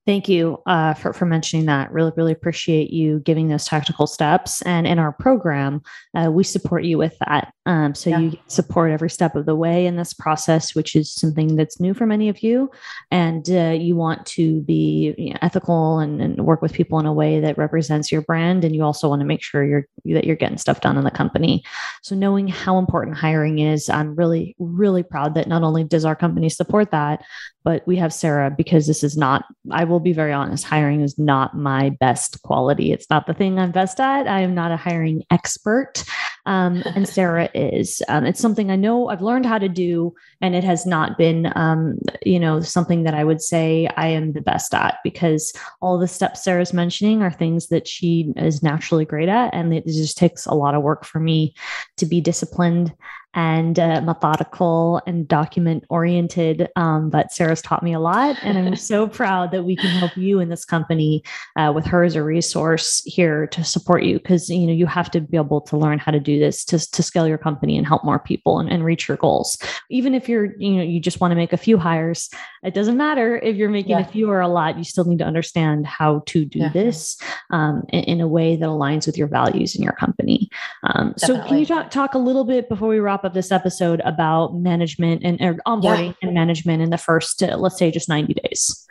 Thank 0.06 0.28
you 0.28 0.62
uh, 0.66 0.94
for, 0.94 1.12
for 1.12 1.26
mentioning 1.26 1.66
that. 1.66 1.90
Really, 1.92 2.12
really 2.16 2.32
appreciate 2.32 2.90
you 2.90 3.18
giving 3.20 3.48
those 3.48 3.64
tactical 3.64 4.06
steps. 4.06 4.62
And 4.62 4.86
in 4.86 5.00
our 5.00 5.12
program, 5.12 5.82
uh, 6.14 6.30
we 6.30 6.44
support 6.44 6.84
you 6.84 6.96
with 6.96 7.18
that. 7.26 7.52
Um, 7.66 7.94
so 7.94 8.10
yeah. 8.10 8.18
you 8.20 8.38
support 8.46 8.92
every 8.92 9.10
step 9.10 9.34
of 9.34 9.44
the 9.44 9.56
way 9.56 9.86
in 9.86 9.96
this 9.96 10.14
process, 10.14 10.74
which 10.74 10.94
is 10.94 11.12
something 11.12 11.56
that's 11.56 11.80
new 11.80 11.94
for 11.94 12.06
many 12.06 12.28
of 12.28 12.42
you. 12.42 12.70
And 13.10 13.48
uh, 13.50 13.74
you 13.78 13.96
want 13.96 14.24
to 14.26 14.62
be 14.62 15.14
you 15.18 15.30
know, 15.30 15.38
ethical 15.42 15.98
and, 15.98 16.22
and, 16.22 16.46
work 16.46 16.62
with 16.62 16.72
people 16.72 17.00
in 17.00 17.06
a 17.06 17.12
way 17.12 17.40
that 17.40 17.58
represents 17.58 18.12
your 18.12 18.22
brand. 18.22 18.64
And 18.64 18.74
you 18.74 18.84
also 18.84 19.08
want 19.08 19.20
to 19.20 19.26
make 19.26 19.42
sure 19.42 19.64
you're 19.64 19.88
that 20.04 20.24
you're 20.24 20.36
getting 20.36 20.58
stuff 20.58 20.80
done 20.80 20.96
in 20.96 21.02
the 21.02 21.10
company. 21.10 21.64
So 22.02 22.14
knowing 22.14 22.46
how 22.46 22.78
important 22.78 23.16
hiring 23.16 23.58
is, 23.58 23.90
I'm 23.90 24.14
really, 24.14 24.54
really 24.60 25.02
proud 25.02 25.34
that 25.34 25.48
not 25.48 25.64
only 25.64 25.82
does 25.82 26.04
our 26.04 26.14
company 26.14 26.48
support 26.48 26.92
that, 26.92 27.24
but 27.66 27.84
we 27.84 27.96
have 27.96 28.12
Sara 28.12 28.48
because 28.48 28.86
this 28.86 29.02
is 29.02 29.16
not, 29.16 29.44
I 29.72 29.82
will 29.82 29.98
be 29.98 30.12
very 30.12 30.32
honest, 30.32 30.62
hiring 30.62 31.00
is 31.00 31.18
not 31.18 31.56
my 31.56 31.90
best 31.98 32.40
quality. 32.42 32.92
It's 32.92 33.10
not 33.10 33.26
the 33.26 33.34
thing 33.34 33.58
I'm 33.58 33.72
best 33.72 33.98
at. 33.98 34.28
I 34.28 34.42
am 34.42 34.54
not 34.54 34.70
a 34.70 34.76
hiring 34.76 35.24
expert. 35.32 36.04
Um, 36.46 36.82
and 36.94 37.08
Sara 37.08 37.50
is. 37.54 38.02
Um, 38.08 38.24
it's 38.24 38.40
something 38.40 38.70
I 38.70 38.76
know 38.76 39.08
I've 39.08 39.22
learned 39.22 39.46
how 39.46 39.58
to 39.58 39.68
do, 39.68 40.14
and 40.40 40.54
it 40.54 40.64
has 40.64 40.86
not 40.86 41.18
been, 41.18 41.52
um, 41.54 41.98
you 42.24 42.40
know, 42.40 42.60
something 42.60 43.02
that 43.02 43.14
I 43.14 43.24
would 43.24 43.42
say 43.42 43.88
I 43.96 44.08
am 44.08 44.32
the 44.32 44.40
best 44.40 44.72
at 44.74 44.98
because 45.04 45.52
all 45.80 45.98
the 45.98 46.08
steps 46.08 46.44
Sara's 46.44 46.72
mentioning 46.72 47.22
are 47.22 47.30
things 47.30 47.68
that 47.68 47.86
she 47.86 48.32
is 48.36 48.62
naturally 48.62 49.04
great 49.04 49.28
at. 49.28 49.52
And 49.52 49.74
it 49.74 49.86
just 49.86 50.16
takes 50.16 50.46
a 50.46 50.54
lot 50.54 50.74
of 50.74 50.82
work 50.82 51.04
for 51.04 51.20
me 51.20 51.54
to 51.96 52.06
be 52.06 52.20
disciplined 52.20 52.94
and 53.36 53.78
uh, 53.78 54.00
methodical 54.00 55.02
and 55.06 55.28
document 55.28 55.84
oriented. 55.90 56.68
Um, 56.74 57.10
but 57.10 57.30
Sara's 57.30 57.60
taught 57.60 57.82
me 57.82 57.92
a 57.92 58.00
lot, 58.00 58.36
and 58.42 58.58
I'm 58.58 58.76
so 58.76 59.06
proud 59.06 59.52
that 59.52 59.64
we 59.64 59.76
can 59.76 59.90
help 59.90 60.16
you 60.16 60.40
in 60.40 60.48
this 60.48 60.64
company 60.64 61.22
uh, 61.56 61.70
with 61.74 61.84
her 61.84 62.02
as 62.02 62.16
a 62.16 62.22
resource 62.22 63.02
here 63.04 63.46
to 63.48 63.62
support 63.62 64.02
you 64.02 64.18
because 64.18 64.48
you 64.48 64.66
know 64.66 64.72
you 64.72 64.86
have 64.86 65.10
to 65.10 65.20
be 65.20 65.36
able 65.36 65.60
to 65.60 65.76
learn 65.76 65.98
how 65.98 66.10
to 66.10 66.18
do 66.18 66.38
this 66.38 66.64
to, 66.64 66.78
to 66.90 67.02
scale 67.02 67.28
your 67.28 67.38
company 67.38 67.76
and 67.76 67.86
help 67.86 68.04
more 68.04 68.18
people 68.18 68.58
and, 68.58 68.70
and 68.70 68.84
reach 68.84 69.06
your 69.06 69.18
goals. 69.18 69.58
Even 69.90 70.14
if 70.14 70.28
you're 70.28 70.56
you 70.58 70.76
know 70.76 70.82
you 70.82 70.98
just 70.98 71.20
want 71.20 71.30
to 71.30 71.36
make 71.36 71.52
a 71.52 71.58
few 71.58 71.76
hires, 71.76 72.30
it 72.64 72.72
doesn't 72.72 72.96
matter 72.96 73.36
if 73.38 73.54
you're 73.56 73.68
making 73.68 73.90
yeah. 73.90 74.00
a 74.00 74.04
few 74.04 74.30
or 74.30 74.40
a 74.40 74.48
lot. 74.48 74.78
You 74.78 74.84
still 74.84 75.04
need 75.04 75.18
to 75.18 75.26
understand 75.26 75.86
how 75.86 76.22
to 76.26 76.46
do 76.46 76.60
yeah. 76.60 76.70
this 76.70 77.20
um, 77.50 77.84
in, 77.90 78.04
in, 78.04 78.20
a 78.22 78.26
way 78.26 78.56
that 78.56 78.66
aligns 78.66 79.04
with 79.04 79.18
your 79.18 79.28
values 79.28 79.76
in 79.76 79.82
your 79.82 79.92
company. 79.92 80.48
Um, 80.84 81.12
so 81.18 81.42
can 81.44 81.58
you 81.58 81.66
talk 81.66 81.90
talk 81.90 82.14
a 82.14 82.18
little 82.18 82.44
bit 82.44 82.70
before 82.70 82.88
we 82.88 82.98
wrap 82.98 83.25
of 83.26 83.34
this 83.34 83.52
episode 83.52 84.00
about 84.04 84.54
management 84.54 85.22
and 85.24 85.38
onboarding 85.66 86.16
yeah. 86.22 86.28
and 86.28 86.34
management 86.34 86.82
in 86.82 86.90
the 86.90 86.98
first, 86.98 87.42
uh, 87.42 87.56
let's 87.56 87.78
say, 87.78 87.90
just 87.90 88.08
90 88.08 88.34
days. 88.34 88.86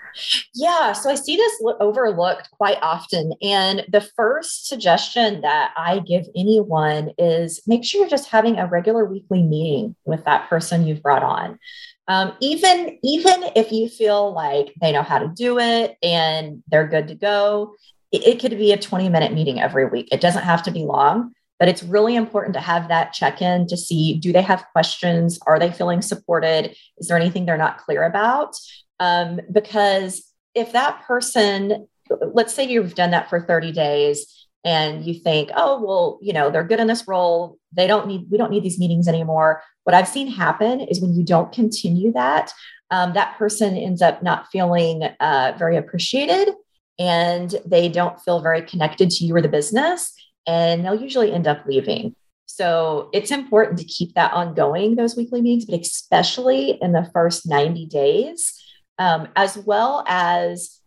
Yeah, 0.53 0.93
so 0.93 1.09
I 1.09 1.15
see 1.15 1.35
this 1.35 1.61
overlooked 1.79 2.49
quite 2.51 2.77
often. 2.81 3.33
And 3.41 3.85
the 3.89 4.01
first 4.01 4.67
suggestion 4.67 5.41
that 5.41 5.73
I 5.75 5.99
give 5.99 6.25
anyone 6.35 7.11
is 7.17 7.61
make 7.67 7.83
sure 7.83 8.01
you're 8.01 8.09
just 8.09 8.29
having 8.29 8.57
a 8.57 8.67
regular 8.67 9.05
weekly 9.05 9.43
meeting 9.43 9.95
with 10.05 10.23
that 10.25 10.49
person 10.49 10.87
you've 10.87 11.03
brought 11.03 11.23
on. 11.23 11.59
Um, 12.07 12.33
even 12.39 12.99
even 13.03 13.43
if 13.55 13.71
you 13.71 13.89
feel 13.89 14.31
like 14.31 14.73
they 14.79 14.91
know 14.91 15.01
how 15.01 15.17
to 15.17 15.27
do 15.27 15.57
it 15.59 15.97
and 16.03 16.61
they're 16.67 16.87
good 16.87 17.07
to 17.07 17.15
go, 17.15 17.75
it, 18.11 18.27
it 18.27 18.39
could 18.39 18.51
be 18.51 18.71
a 18.71 18.77
20 18.77 19.09
minute 19.09 19.33
meeting 19.33 19.59
every 19.59 19.87
week. 19.87 20.09
It 20.11 20.21
doesn't 20.21 20.43
have 20.43 20.63
to 20.63 20.71
be 20.71 20.83
long 20.83 21.33
but 21.59 21.67
it's 21.67 21.83
really 21.83 22.15
important 22.15 22.53
to 22.55 22.59
have 22.59 22.87
that 22.89 23.13
check 23.13 23.41
in 23.41 23.67
to 23.67 23.77
see 23.77 24.17
do 24.17 24.33
they 24.33 24.41
have 24.41 24.65
questions? 24.71 25.39
Are 25.47 25.59
they 25.59 25.71
feeling 25.71 26.01
supported? 26.01 26.75
Is 26.97 27.07
there 27.07 27.17
anything 27.17 27.45
they're 27.45 27.57
not 27.57 27.77
clear 27.77 28.03
about? 28.03 28.55
Um, 28.99 29.39
because 29.51 30.23
if 30.53 30.71
that 30.71 31.03
person, 31.03 31.87
let's 32.33 32.53
say 32.53 32.65
you've 32.65 32.95
done 32.95 33.11
that 33.11 33.29
for 33.29 33.41
30 33.41 33.71
days 33.71 34.47
and 34.63 35.05
you 35.05 35.13
think, 35.13 35.51
oh, 35.55 35.83
well, 35.83 36.19
you 36.21 36.33
know, 36.33 36.49
they're 36.49 36.63
good 36.63 36.79
in 36.79 36.87
this 36.87 37.07
role. 37.07 37.57
They 37.73 37.87
don't 37.87 38.07
need, 38.07 38.25
we 38.29 38.37
don't 38.37 38.51
need 38.51 38.63
these 38.63 38.79
meetings 38.79 39.07
anymore. 39.07 39.61
What 39.83 39.93
I've 39.93 40.07
seen 40.07 40.27
happen 40.27 40.81
is 40.81 41.01
when 41.01 41.13
you 41.13 41.23
don't 41.23 41.51
continue 41.51 42.11
that, 42.13 42.51
um, 42.89 43.13
that 43.13 43.37
person 43.37 43.77
ends 43.77 44.01
up 44.01 44.23
not 44.23 44.47
feeling 44.51 45.03
uh, 45.19 45.53
very 45.57 45.77
appreciated 45.77 46.53
and 46.97 47.55
they 47.65 47.89
don't 47.89 48.19
feel 48.21 48.41
very 48.41 48.61
connected 48.61 49.09
to 49.09 49.25
you 49.25 49.35
or 49.35 49.41
the 49.41 49.49
business 49.49 50.13
and 50.47 50.85
they'll 50.85 50.99
usually 50.99 51.31
end 51.31 51.47
up 51.47 51.65
leaving. 51.65 52.15
So 52.45 53.09
it's 53.11 53.31
important 53.31 53.79
to 53.79 53.85
keep 53.85 54.13
that 54.13 54.33
ongoing, 54.33 54.95
those 54.95 55.15
weekly 55.15 55.41
meetings, 55.41 55.65
but 55.65 55.79
especially 55.79 56.77
in 56.81 56.93
the 56.93 57.09
first 57.13 57.47
90 57.47 57.85
days, 57.87 58.61
um, 58.99 59.27
as 59.35 59.57
well 59.57 60.03
as 60.07 60.79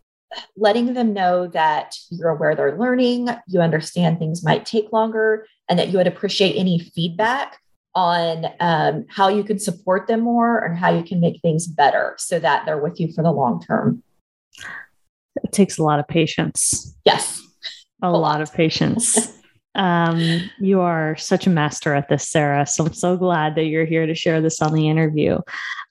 letting 0.57 0.95
them 0.95 1.13
know 1.13 1.47
that 1.49 1.97
you're 2.11 2.31
aware 2.31 2.55
they're 2.55 2.79
learning, 2.79 3.29
you 3.47 3.61
understand 3.61 4.19
things 4.19 4.45
might 4.45 4.67
take 4.67 4.93
longer, 4.93 5.47
and 5.69 5.79
that 5.79 5.89
you 5.89 5.99
would 5.99 6.07
appreciate 6.07 6.57
any 6.57 6.79
feedback 6.79 7.59
on 7.95 8.47
um, 8.61 9.05
how 9.09 9.29
you 9.29 9.43
can 9.43 9.59
support 9.59 10.07
them 10.07 10.21
more 10.21 10.59
and 10.59 10.79
how 10.79 10.95
you 10.95 11.03
can 11.03 11.21
make 11.21 11.41
things 11.43 11.67
better 11.67 12.15
so 12.19 12.39
that 12.39 12.65
they're 12.65 12.79
with 12.79 13.01
you 13.01 13.13
for 13.13 13.23
the 13.23 13.33
long 13.33 13.61
term. 13.61 14.03
It 15.43 15.53
takes 15.53 15.79
a 15.79 15.83
lot 15.83 15.99
of 15.99 16.07
patience. 16.07 16.95
Yes. 17.05 17.43
A, 18.03 18.09
a 18.09 18.11
lot. 18.11 18.21
lot 18.21 18.41
of 18.41 18.53
patience. 18.53 19.35
Um, 19.75 20.51
you 20.59 20.81
are 20.81 21.17
such 21.17 21.47
a 21.47 21.51
master 21.51 21.95
at 21.95 22.09
this, 22.09 22.29
Sara. 22.29 22.67
So 22.67 22.87
I'm 22.87 22.95
so 22.95 23.17
glad 23.17 23.55
that 23.55 23.65
you're 23.65 23.85
here 23.85 24.07
to 24.07 24.15
share 24.15 24.41
this 24.41 24.61
on 24.61 24.73
the 24.73 24.89
interview. 24.89 25.39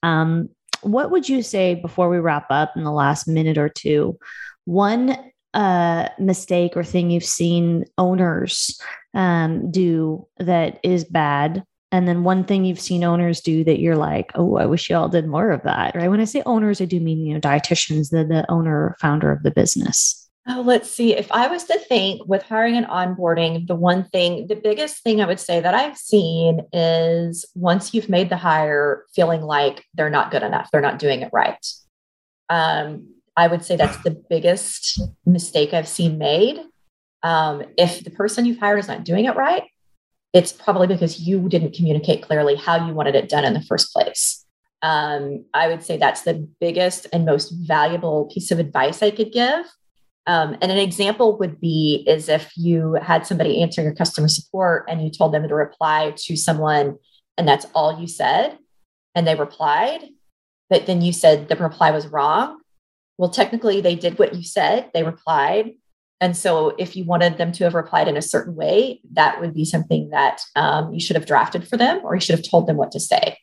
Um, 0.03 0.49
what 0.81 1.11
would 1.11 1.27
you 1.27 1.41
say 1.41 1.75
before 1.75 2.09
we 2.09 2.19
wrap 2.19 2.47
up 2.49 2.73
in 2.75 2.83
the 2.83 2.91
last 2.91 3.27
minute 3.27 3.57
or 3.57 3.69
two? 3.69 4.17
One 4.65 5.17
uh, 5.53 6.09
mistake 6.19 6.75
or 6.75 6.83
thing 6.83 7.09
you've 7.09 7.23
seen 7.23 7.85
owners 7.97 8.79
um, 9.13 9.71
do 9.71 10.27
that 10.39 10.79
is 10.83 11.05
bad 11.05 11.63
and 11.91 12.07
then 12.07 12.23
one 12.23 12.43
thing 12.43 12.65
you've 12.65 12.79
seen 12.79 13.03
owners 13.03 13.39
do 13.39 13.63
that 13.63 13.79
you're 13.79 13.95
like, 13.95 14.31
oh, 14.35 14.57
I 14.57 14.65
wish 14.65 14.89
y'all 14.89 15.07
did 15.07 15.25
more 15.25 15.51
of 15.51 15.63
that, 15.63 15.95
right? 15.95 16.09
When 16.09 16.19
I 16.19 16.25
say 16.25 16.43
owners, 16.45 16.81
I 16.81 16.85
do 16.85 16.99
mean 16.99 17.25
you 17.25 17.33
know 17.33 17.39
dietitians, 17.39 18.09
the 18.09 18.25
the 18.25 18.49
owner 18.51 18.97
founder 18.99 19.31
of 19.31 19.43
the 19.43 19.51
business. 19.51 20.26
Oh, 20.49 20.61
let's 20.61 20.89
see. 20.89 21.13
If 21.13 21.29
I 21.29 21.47
was 21.47 21.65
to 21.65 21.77
think 21.77 22.25
with 22.25 22.41
hiring 22.41 22.77
and 22.77 22.85
onboarding, 22.85 23.67
the 23.67 23.75
one 23.75 24.05
thing, 24.05 24.47
the 24.47 24.55
biggest 24.55 25.03
thing 25.03 25.19
I 25.19 25.25
would 25.25 25.41
say 25.41 25.59
that 25.59 25.73
I've 25.73 25.97
seen 25.97 26.61
is 26.71 27.45
once 27.53 27.93
you've 27.93 28.07
made 28.07 28.29
the 28.29 28.37
hire, 28.37 29.03
feeling 29.13 29.41
like 29.41 29.83
they're 29.93 30.09
not 30.09 30.31
good 30.31 30.43
enough, 30.43 30.69
they're 30.71 30.79
not 30.79 30.99
doing 30.99 31.21
it 31.21 31.31
right. 31.33 31.65
Um, 32.49 33.13
I 33.35 33.47
would 33.47 33.65
say 33.65 33.75
that's 33.75 34.01
the 34.03 34.11
biggest 34.29 35.01
mistake 35.25 35.73
I've 35.73 35.87
seen 35.87 36.17
made. 36.17 36.61
Um, 37.23 37.63
if 37.77 38.05
the 38.05 38.09
person 38.09 38.45
you've 38.45 38.59
hired 38.59 38.79
is 38.79 38.87
not 38.87 39.03
doing 39.03 39.25
it 39.25 39.35
right, 39.35 39.63
it's 40.31 40.53
probably 40.53 40.87
because 40.87 41.19
you 41.19 41.49
didn't 41.49 41.75
communicate 41.75 42.23
clearly 42.23 42.55
how 42.55 42.87
you 42.87 42.93
wanted 42.93 43.15
it 43.15 43.27
done 43.27 43.43
in 43.43 43.53
the 43.53 43.61
first 43.61 43.91
place. 43.91 44.45
Um, 44.81 45.43
I 45.53 45.67
would 45.67 45.83
say 45.83 45.97
that's 45.97 46.21
the 46.21 46.47
biggest 46.61 47.05
and 47.11 47.25
most 47.25 47.49
valuable 47.49 48.29
piece 48.33 48.49
of 48.49 48.59
advice 48.59 49.03
I 49.03 49.11
could 49.11 49.33
give 49.33 49.65
um, 50.27 50.57
and 50.61 50.71
an 50.71 50.77
example 50.77 51.37
would 51.37 51.59
be 51.59 52.03
is 52.05 52.29
if 52.29 52.51
you 52.55 52.95
had 53.01 53.25
somebody 53.25 53.61
answer 53.61 53.81
your 53.81 53.95
customer 53.95 54.27
support 54.27 54.85
and 54.89 55.01
you 55.01 55.09
told 55.09 55.33
them 55.33 55.47
to 55.47 55.55
reply 55.55 56.13
to 56.17 56.35
someone 56.35 56.97
and 57.37 57.47
that's 57.47 57.65
all 57.73 57.99
you 57.99 58.07
said 58.07 58.57
and 59.15 59.25
they 59.25 59.35
replied, 59.35 60.03
but 60.69 60.85
then 60.85 61.01
you 61.01 61.13
said 61.13 61.47
the 61.47 61.55
reply 61.55 61.91
was 61.91 62.07
wrong. 62.07 62.59
Well, 63.17 63.29
technically 63.29 63.81
they 63.81 63.95
did 63.95 64.19
what 64.19 64.35
you 64.35 64.43
said, 64.43 64.91
they 64.93 65.03
replied, 65.03 65.71
and 66.19 66.35
so 66.35 66.69
if 66.77 66.95
you 66.95 67.05
wanted 67.05 67.37
them 67.37 67.51
to 67.53 67.63
have 67.63 67.75
replied 67.75 68.07
in 68.07 68.17
a 68.17 68.21
certain 68.21 68.55
way, 68.55 69.01
that 69.13 69.39
would 69.39 69.53
be 69.53 69.65
something 69.65 70.09
that 70.09 70.41
um, 70.55 70.93
you 70.93 70.99
should 70.99 71.15
have 71.15 71.27
drafted 71.27 71.67
for 71.67 71.77
them 71.77 72.01
or 72.03 72.15
you 72.15 72.21
should 72.21 72.35
have 72.35 72.49
told 72.49 72.67
them 72.67 72.75
what 72.75 72.91
to 72.91 72.99
say. 72.99 73.37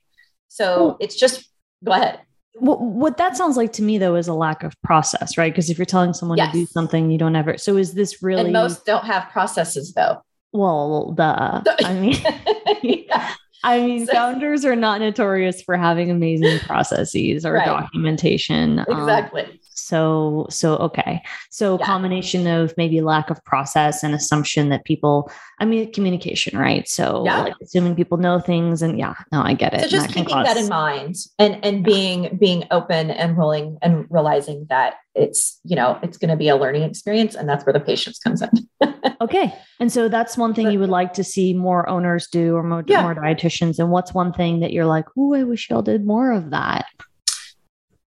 So 0.48 0.96
it's 1.00 1.16
just 1.16 1.48
go 1.84 1.92
ahead. 1.92 2.20
What, 2.54 2.80
what 2.80 3.16
that 3.16 3.36
sounds 3.36 3.56
like 3.56 3.72
to 3.74 3.82
me 3.82 3.98
though 3.98 4.14
is 4.14 4.28
a 4.28 4.34
lack 4.34 4.62
of 4.62 4.80
process, 4.82 5.36
right? 5.36 5.52
Because 5.52 5.70
if 5.70 5.78
you're 5.78 5.84
telling 5.84 6.12
someone 6.14 6.38
yes. 6.38 6.52
to 6.52 6.58
do 6.58 6.66
something, 6.66 7.10
you 7.10 7.18
don't 7.18 7.34
ever. 7.34 7.58
So 7.58 7.76
is 7.76 7.94
this 7.94 8.22
really? 8.22 8.42
And 8.42 8.52
most 8.52 8.86
don't 8.86 9.04
have 9.04 9.28
processes 9.30 9.92
though. 9.92 10.22
Well, 10.52 11.12
the 11.12 11.24
I 11.84 11.94
mean, 11.94 12.16
yeah. 12.82 13.34
I 13.64 13.80
mean, 13.80 14.06
so, 14.06 14.12
founders 14.12 14.64
are 14.66 14.76
not 14.76 15.00
notorious 15.00 15.62
for 15.62 15.76
having 15.76 16.10
amazing 16.10 16.58
processes 16.60 17.46
or 17.46 17.54
right. 17.54 17.64
documentation. 17.64 18.80
Um, 18.80 18.86
exactly. 18.90 19.44
Um, 19.44 19.58
so, 19.74 20.46
so 20.50 20.76
okay. 20.76 21.20
So, 21.50 21.78
yeah. 21.78 21.84
combination 21.84 22.46
of 22.46 22.72
maybe 22.76 23.00
lack 23.00 23.28
of 23.28 23.44
process 23.44 24.02
and 24.02 24.14
assumption 24.14 24.68
that 24.68 24.84
people, 24.84 25.30
I 25.58 25.64
mean, 25.64 25.92
communication, 25.92 26.56
right? 26.56 26.88
So, 26.88 27.24
yeah. 27.24 27.42
like 27.42 27.54
assuming 27.60 27.96
people 27.96 28.18
know 28.18 28.38
things, 28.38 28.82
and 28.82 28.98
yeah, 28.98 29.14
no, 29.32 29.42
I 29.42 29.54
get 29.54 29.74
it. 29.74 29.80
So, 29.82 29.88
just 29.88 30.08
that 30.08 30.14
keeping 30.14 30.32
cause... 30.32 30.46
that 30.46 30.56
in 30.56 30.68
mind, 30.68 31.16
and 31.38 31.62
and 31.64 31.84
being 31.84 32.36
being 32.40 32.64
open 32.70 33.10
and 33.10 33.36
willing 33.36 33.78
and 33.82 34.06
realizing 34.10 34.66
that 34.70 34.94
it's 35.14 35.60
you 35.64 35.76
know 35.76 35.98
it's 36.02 36.18
going 36.18 36.30
to 36.30 36.36
be 36.36 36.48
a 36.48 36.56
learning 36.56 36.82
experience, 36.82 37.34
and 37.34 37.48
that's 37.48 37.66
where 37.66 37.72
the 37.72 37.80
patience 37.80 38.18
comes 38.20 38.42
in. 38.42 38.50
okay, 39.20 39.52
and 39.80 39.92
so 39.92 40.08
that's 40.08 40.38
one 40.38 40.54
thing 40.54 40.70
you 40.70 40.78
would 40.78 40.88
like 40.88 41.12
to 41.14 41.24
see 41.24 41.52
more 41.52 41.88
owners 41.88 42.28
do, 42.28 42.54
or 42.54 42.62
more, 42.62 42.84
yeah. 42.86 43.02
more 43.02 43.14
dietitians. 43.14 43.80
And 43.80 43.90
what's 43.90 44.14
one 44.14 44.32
thing 44.32 44.60
that 44.60 44.72
you're 44.72 44.86
like, 44.86 45.06
oh, 45.18 45.34
I 45.34 45.42
wish 45.42 45.68
y'all 45.68 45.82
did 45.82 46.06
more 46.06 46.30
of 46.30 46.50
that 46.50 46.86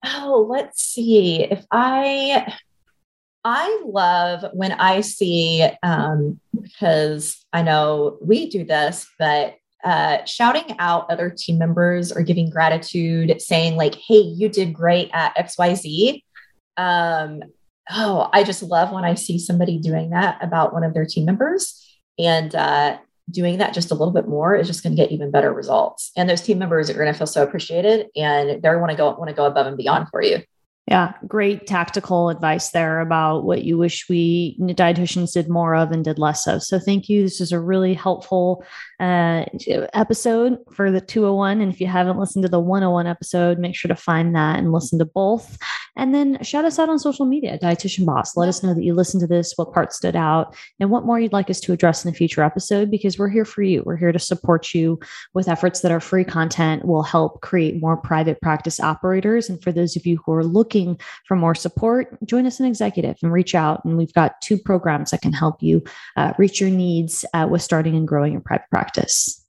oh, 0.05 0.47
let's 0.49 0.83
see. 0.83 1.43
If 1.43 1.65
I 1.71 2.53
I 3.45 3.83
love 3.85 4.45
when 4.55 4.73
I 4.73 5.03
see 5.03 5.69
um, 5.83 6.41
because 6.61 7.45
I 7.53 7.63
know 7.63 8.19
we 8.23 8.49
do 8.49 8.65
this, 8.65 9.07
but 9.19 9.57
uh, 9.85 10.25
shouting 10.25 10.77
out 10.79 11.11
other 11.11 11.29
team 11.29 11.59
members 11.59 12.11
or 12.11 12.23
giving 12.23 12.49
gratitude, 12.49 13.41
saying 13.43 13.77
like, 13.77 13.95
"Hey, 13.97 14.21
you 14.21 14.49
did 14.49 14.73
great 14.73 15.11
at 15.13 15.37
X 15.37 15.59
Y 15.59 15.75
Z." 15.75 16.25
Um, 16.79 17.43
oh, 17.91 18.31
I 18.33 18.45
just 18.45 18.63
love 18.63 18.93
when 18.93 19.05
I 19.05 19.15
see 19.15 19.39
somebody 19.39 19.79
doing 19.79 20.11
that 20.11 20.43
about 20.43 20.73
one 20.73 20.85
of 20.85 20.95
their 20.95 21.05
team 21.05 21.27
members, 21.27 21.87
and 22.19 22.55
uh, 22.55 22.99
doing 23.31 23.59
that 23.59 23.75
just 23.75 23.91
a 23.91 23.95
little 23.95 24.13
bit 24.13 24.29
more 24.29 24.55
is 24.55 24.67
just 24.67 24.83
going 24.83 24.95
to 24.95 25.03
get 25.03 25.13
even 25.13 25.31
better 25.31 25.53
results. 25.53 26.13
And 26.17 26.29
those 26.29 26.43
team 26.43 26.59
members 26.59 26.91
are 26.91 26.95
going 26.95 27.13
to 27.13 27.19
feel 27.19 27.27
so 27.27 27.43
appreciated 27.43 28.09
and 28.17 28.63
they 28.63 28.69
want 28.77 28.91
to 28.91 28.97
go 28.97 29.15
want 29.15 29.29
to 29.29 29.35
go 29.35 29.47
above 29.47 29.67
and 29.67 29.77
beyond 29.77 30.09
for 30.11 30.23
you. 30.23 30.43
Yeah, 30.87 31.15
great 31.27 31.67
tactical 31.67 32.29
advice 32.29 32.69
there 32.71 33.01
about 33.01 33.45
what 33.45 33.65
you 33.65 33.79
wish 33.79 34.07
we 34.07 34.59
dietitians 34.61 35.33
did 35.33 35.49
more 35.49 35.75
of 35.75 35.91
and 35.93 36.05
did 36.05 36.19
less 36.19 36.47
of. 36.47 36.63
So 36.63 36.79
thank 36.79 37.09
you. 37.09 37.23
This 37.23 37.41
is 37.41 37.53
a 37.53 37.61
really 37.61 37.95
helpful 37.95 38.63
uh, 39.01 39.47
episode 39.95 40.59
for 40.73 40.91
the 40.91 41.01
201. 41.01 41.63
And 41.63 41.73
if 41.73 41.81
you 41.81 41.87
haven't 41.87 42.19
listened 42.19 42.43
to 42.43 42.51
the 42.51 42.61
101 42.61 43.07
episode, 43.07 43.59
make 43.59 43.75
sure 43.75 43.89
to 43.89 43.97
find 43.97 44.37
that 44.37 44.59
and 44.59 44.73
listen 44.73 44.99
to 44.99 45.07
both. 45.07 45.57
And 45.97 46.15
then 46.15 46.43
shout 46.43 46.67
us 46.67 46.79
out 46.79 46.91
on 46.91 46.99
social 46.99 47.25
media, 47.25 47.59
Dietitian 47.59 48.05
Boss. 48.05 48.37
Let 48.37 48.49
us 48.49 48.63
know 48.63 48.75
that 48.75 48.83
you 48.83 48.95
listened 48.95 49.23
to 49.23 49.27
this, 49.27 49.55
what 49.57 49.73
part 49.73 49.93
stood 49.93 50.17
out, 50.17 50.55
and 50.81 50.91
what 50.91 51.07
more 51.07 51.19
you'd 51.19 51.33
like 51.33 51.49
us 51.49 51.61
to 51.61 51.73
address 51.73 52.05
in 52.05 52.11
a 52.11 52.15
future 52.15 52.43
episode 52.43 52.91
because 52.91 53.19
we're 53.19 53.29
here 53.29 53.45
for 53.45 53.63
you. 53.63 53.83
We're 53.87 53.97
here 53.97 54.13
to 54.13 54.19
support 54.19 54.75
you 54.75 54.99
with 55.33 55.49
efforts 55.49 55.81
that 55.81 55.93
are 55.93 56.01
free 56.01 56.25
content, 56.25 56.85
will 56.85 57.05
help 57.05 57.41
create 57.41 57.81
more 57.81 57.97
private 57.97 58.41
practice 58.43 58.81
operators. 58.81 59.49
And 59.49 59.63
for 59.63 59.73
those 59.73 59.97
of 59.97 60.05
you 60.05 60.21
who 60.27 60.33
are 60.33 60.45
looking 60.45 60.74
for 61.27 61.37
more 61.37 61.55
support, 61.55 62.19
join 62.27 62.47
us 62.47 62.61
in 62.61 62.67
executive 62.67 63.17
and 63.23 63.33
reach 63.33 63.55
out. 63.55 63.85
And 63.85 63.97
we've 63.97 64.13
got 64.13 64.41
two 64.41 64.59
programs 64.59 65.11
that 65.11 65.23
can 65.23 65.33
help 65.33 65.63
you 65.63 65.83
uh, 66.17 66.33
reach 66.39 66.61
your 66.61 66.71
needs 66.71 67.25
uh, 67.35 67.47
with 67.51 67.63
starting 67.63 67.95
and 67.97 68.09
growing 68.09 68.33
your 68.33 68.41
private 68.41 68.69
practice 68.71 69.45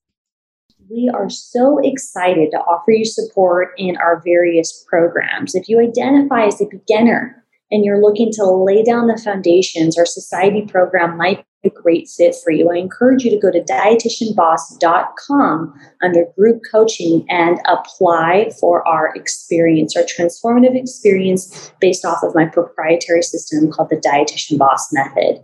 we 0.89 1.09
are 1.13 1.29
so 1.29 1.79
excited 1.83 2.51
to 2.51 2.57
offer 2.57 2.91
you 2.91 3.05
support 3.05 3.73
in 3.77 3.97
our 3.97 4.21
various 4.23 4.85
programs. 4.87 5.55
If 5.55 5.67
you 5.67 5.79
identify 5.79 6.45
as 6.45 6.61
a 6.61 6.67
beginner 6.69 7.43
and 7.71 7.83
you're 7.83 8.01
looking 8.01 8.31
to 8.33 8.45
lay 8.45 8.83
down 8.83 9.07
the 9.07 9.17
foundations, 9.17 9.97
our 9.97 10.05
society 10.05 10.65
program 10.65 11.17
might 11.17 11.44
a 11.65 11.69
great 11.69 12.07
fit 12.07 12.35
for 12.43 12.51
you. 12.51 12.71
I 12.71 12.77
encourage 12.77 13.23
you 13.23 13.31
to 13.31 13.39
go 13.39 13.51
to 13.51 13.61
dietitianboss.com 13.61 15.73
under 16.01 16.25
group 16.37 16.61
coaching 16.69 17.25
and 17.29 17.59
apply 17.65 18.51
for 18.59 18.85
our 18.87 19.15
experience, 19.15 19.95
our 19.95 20.03
transformative 20.03 20.75
experience 20.75 21.71
based 21.79 22.05
off 22.05 22.23
of 22.23 22.35
my 22.35 22.45
proprietary 22.45 23.21
system 23.21 23.71
called 23.71 23.89
the 23.89 23.97
Dietitian 23.97 24.57
Boss 24.57 24.93
Method. 24.93 25.43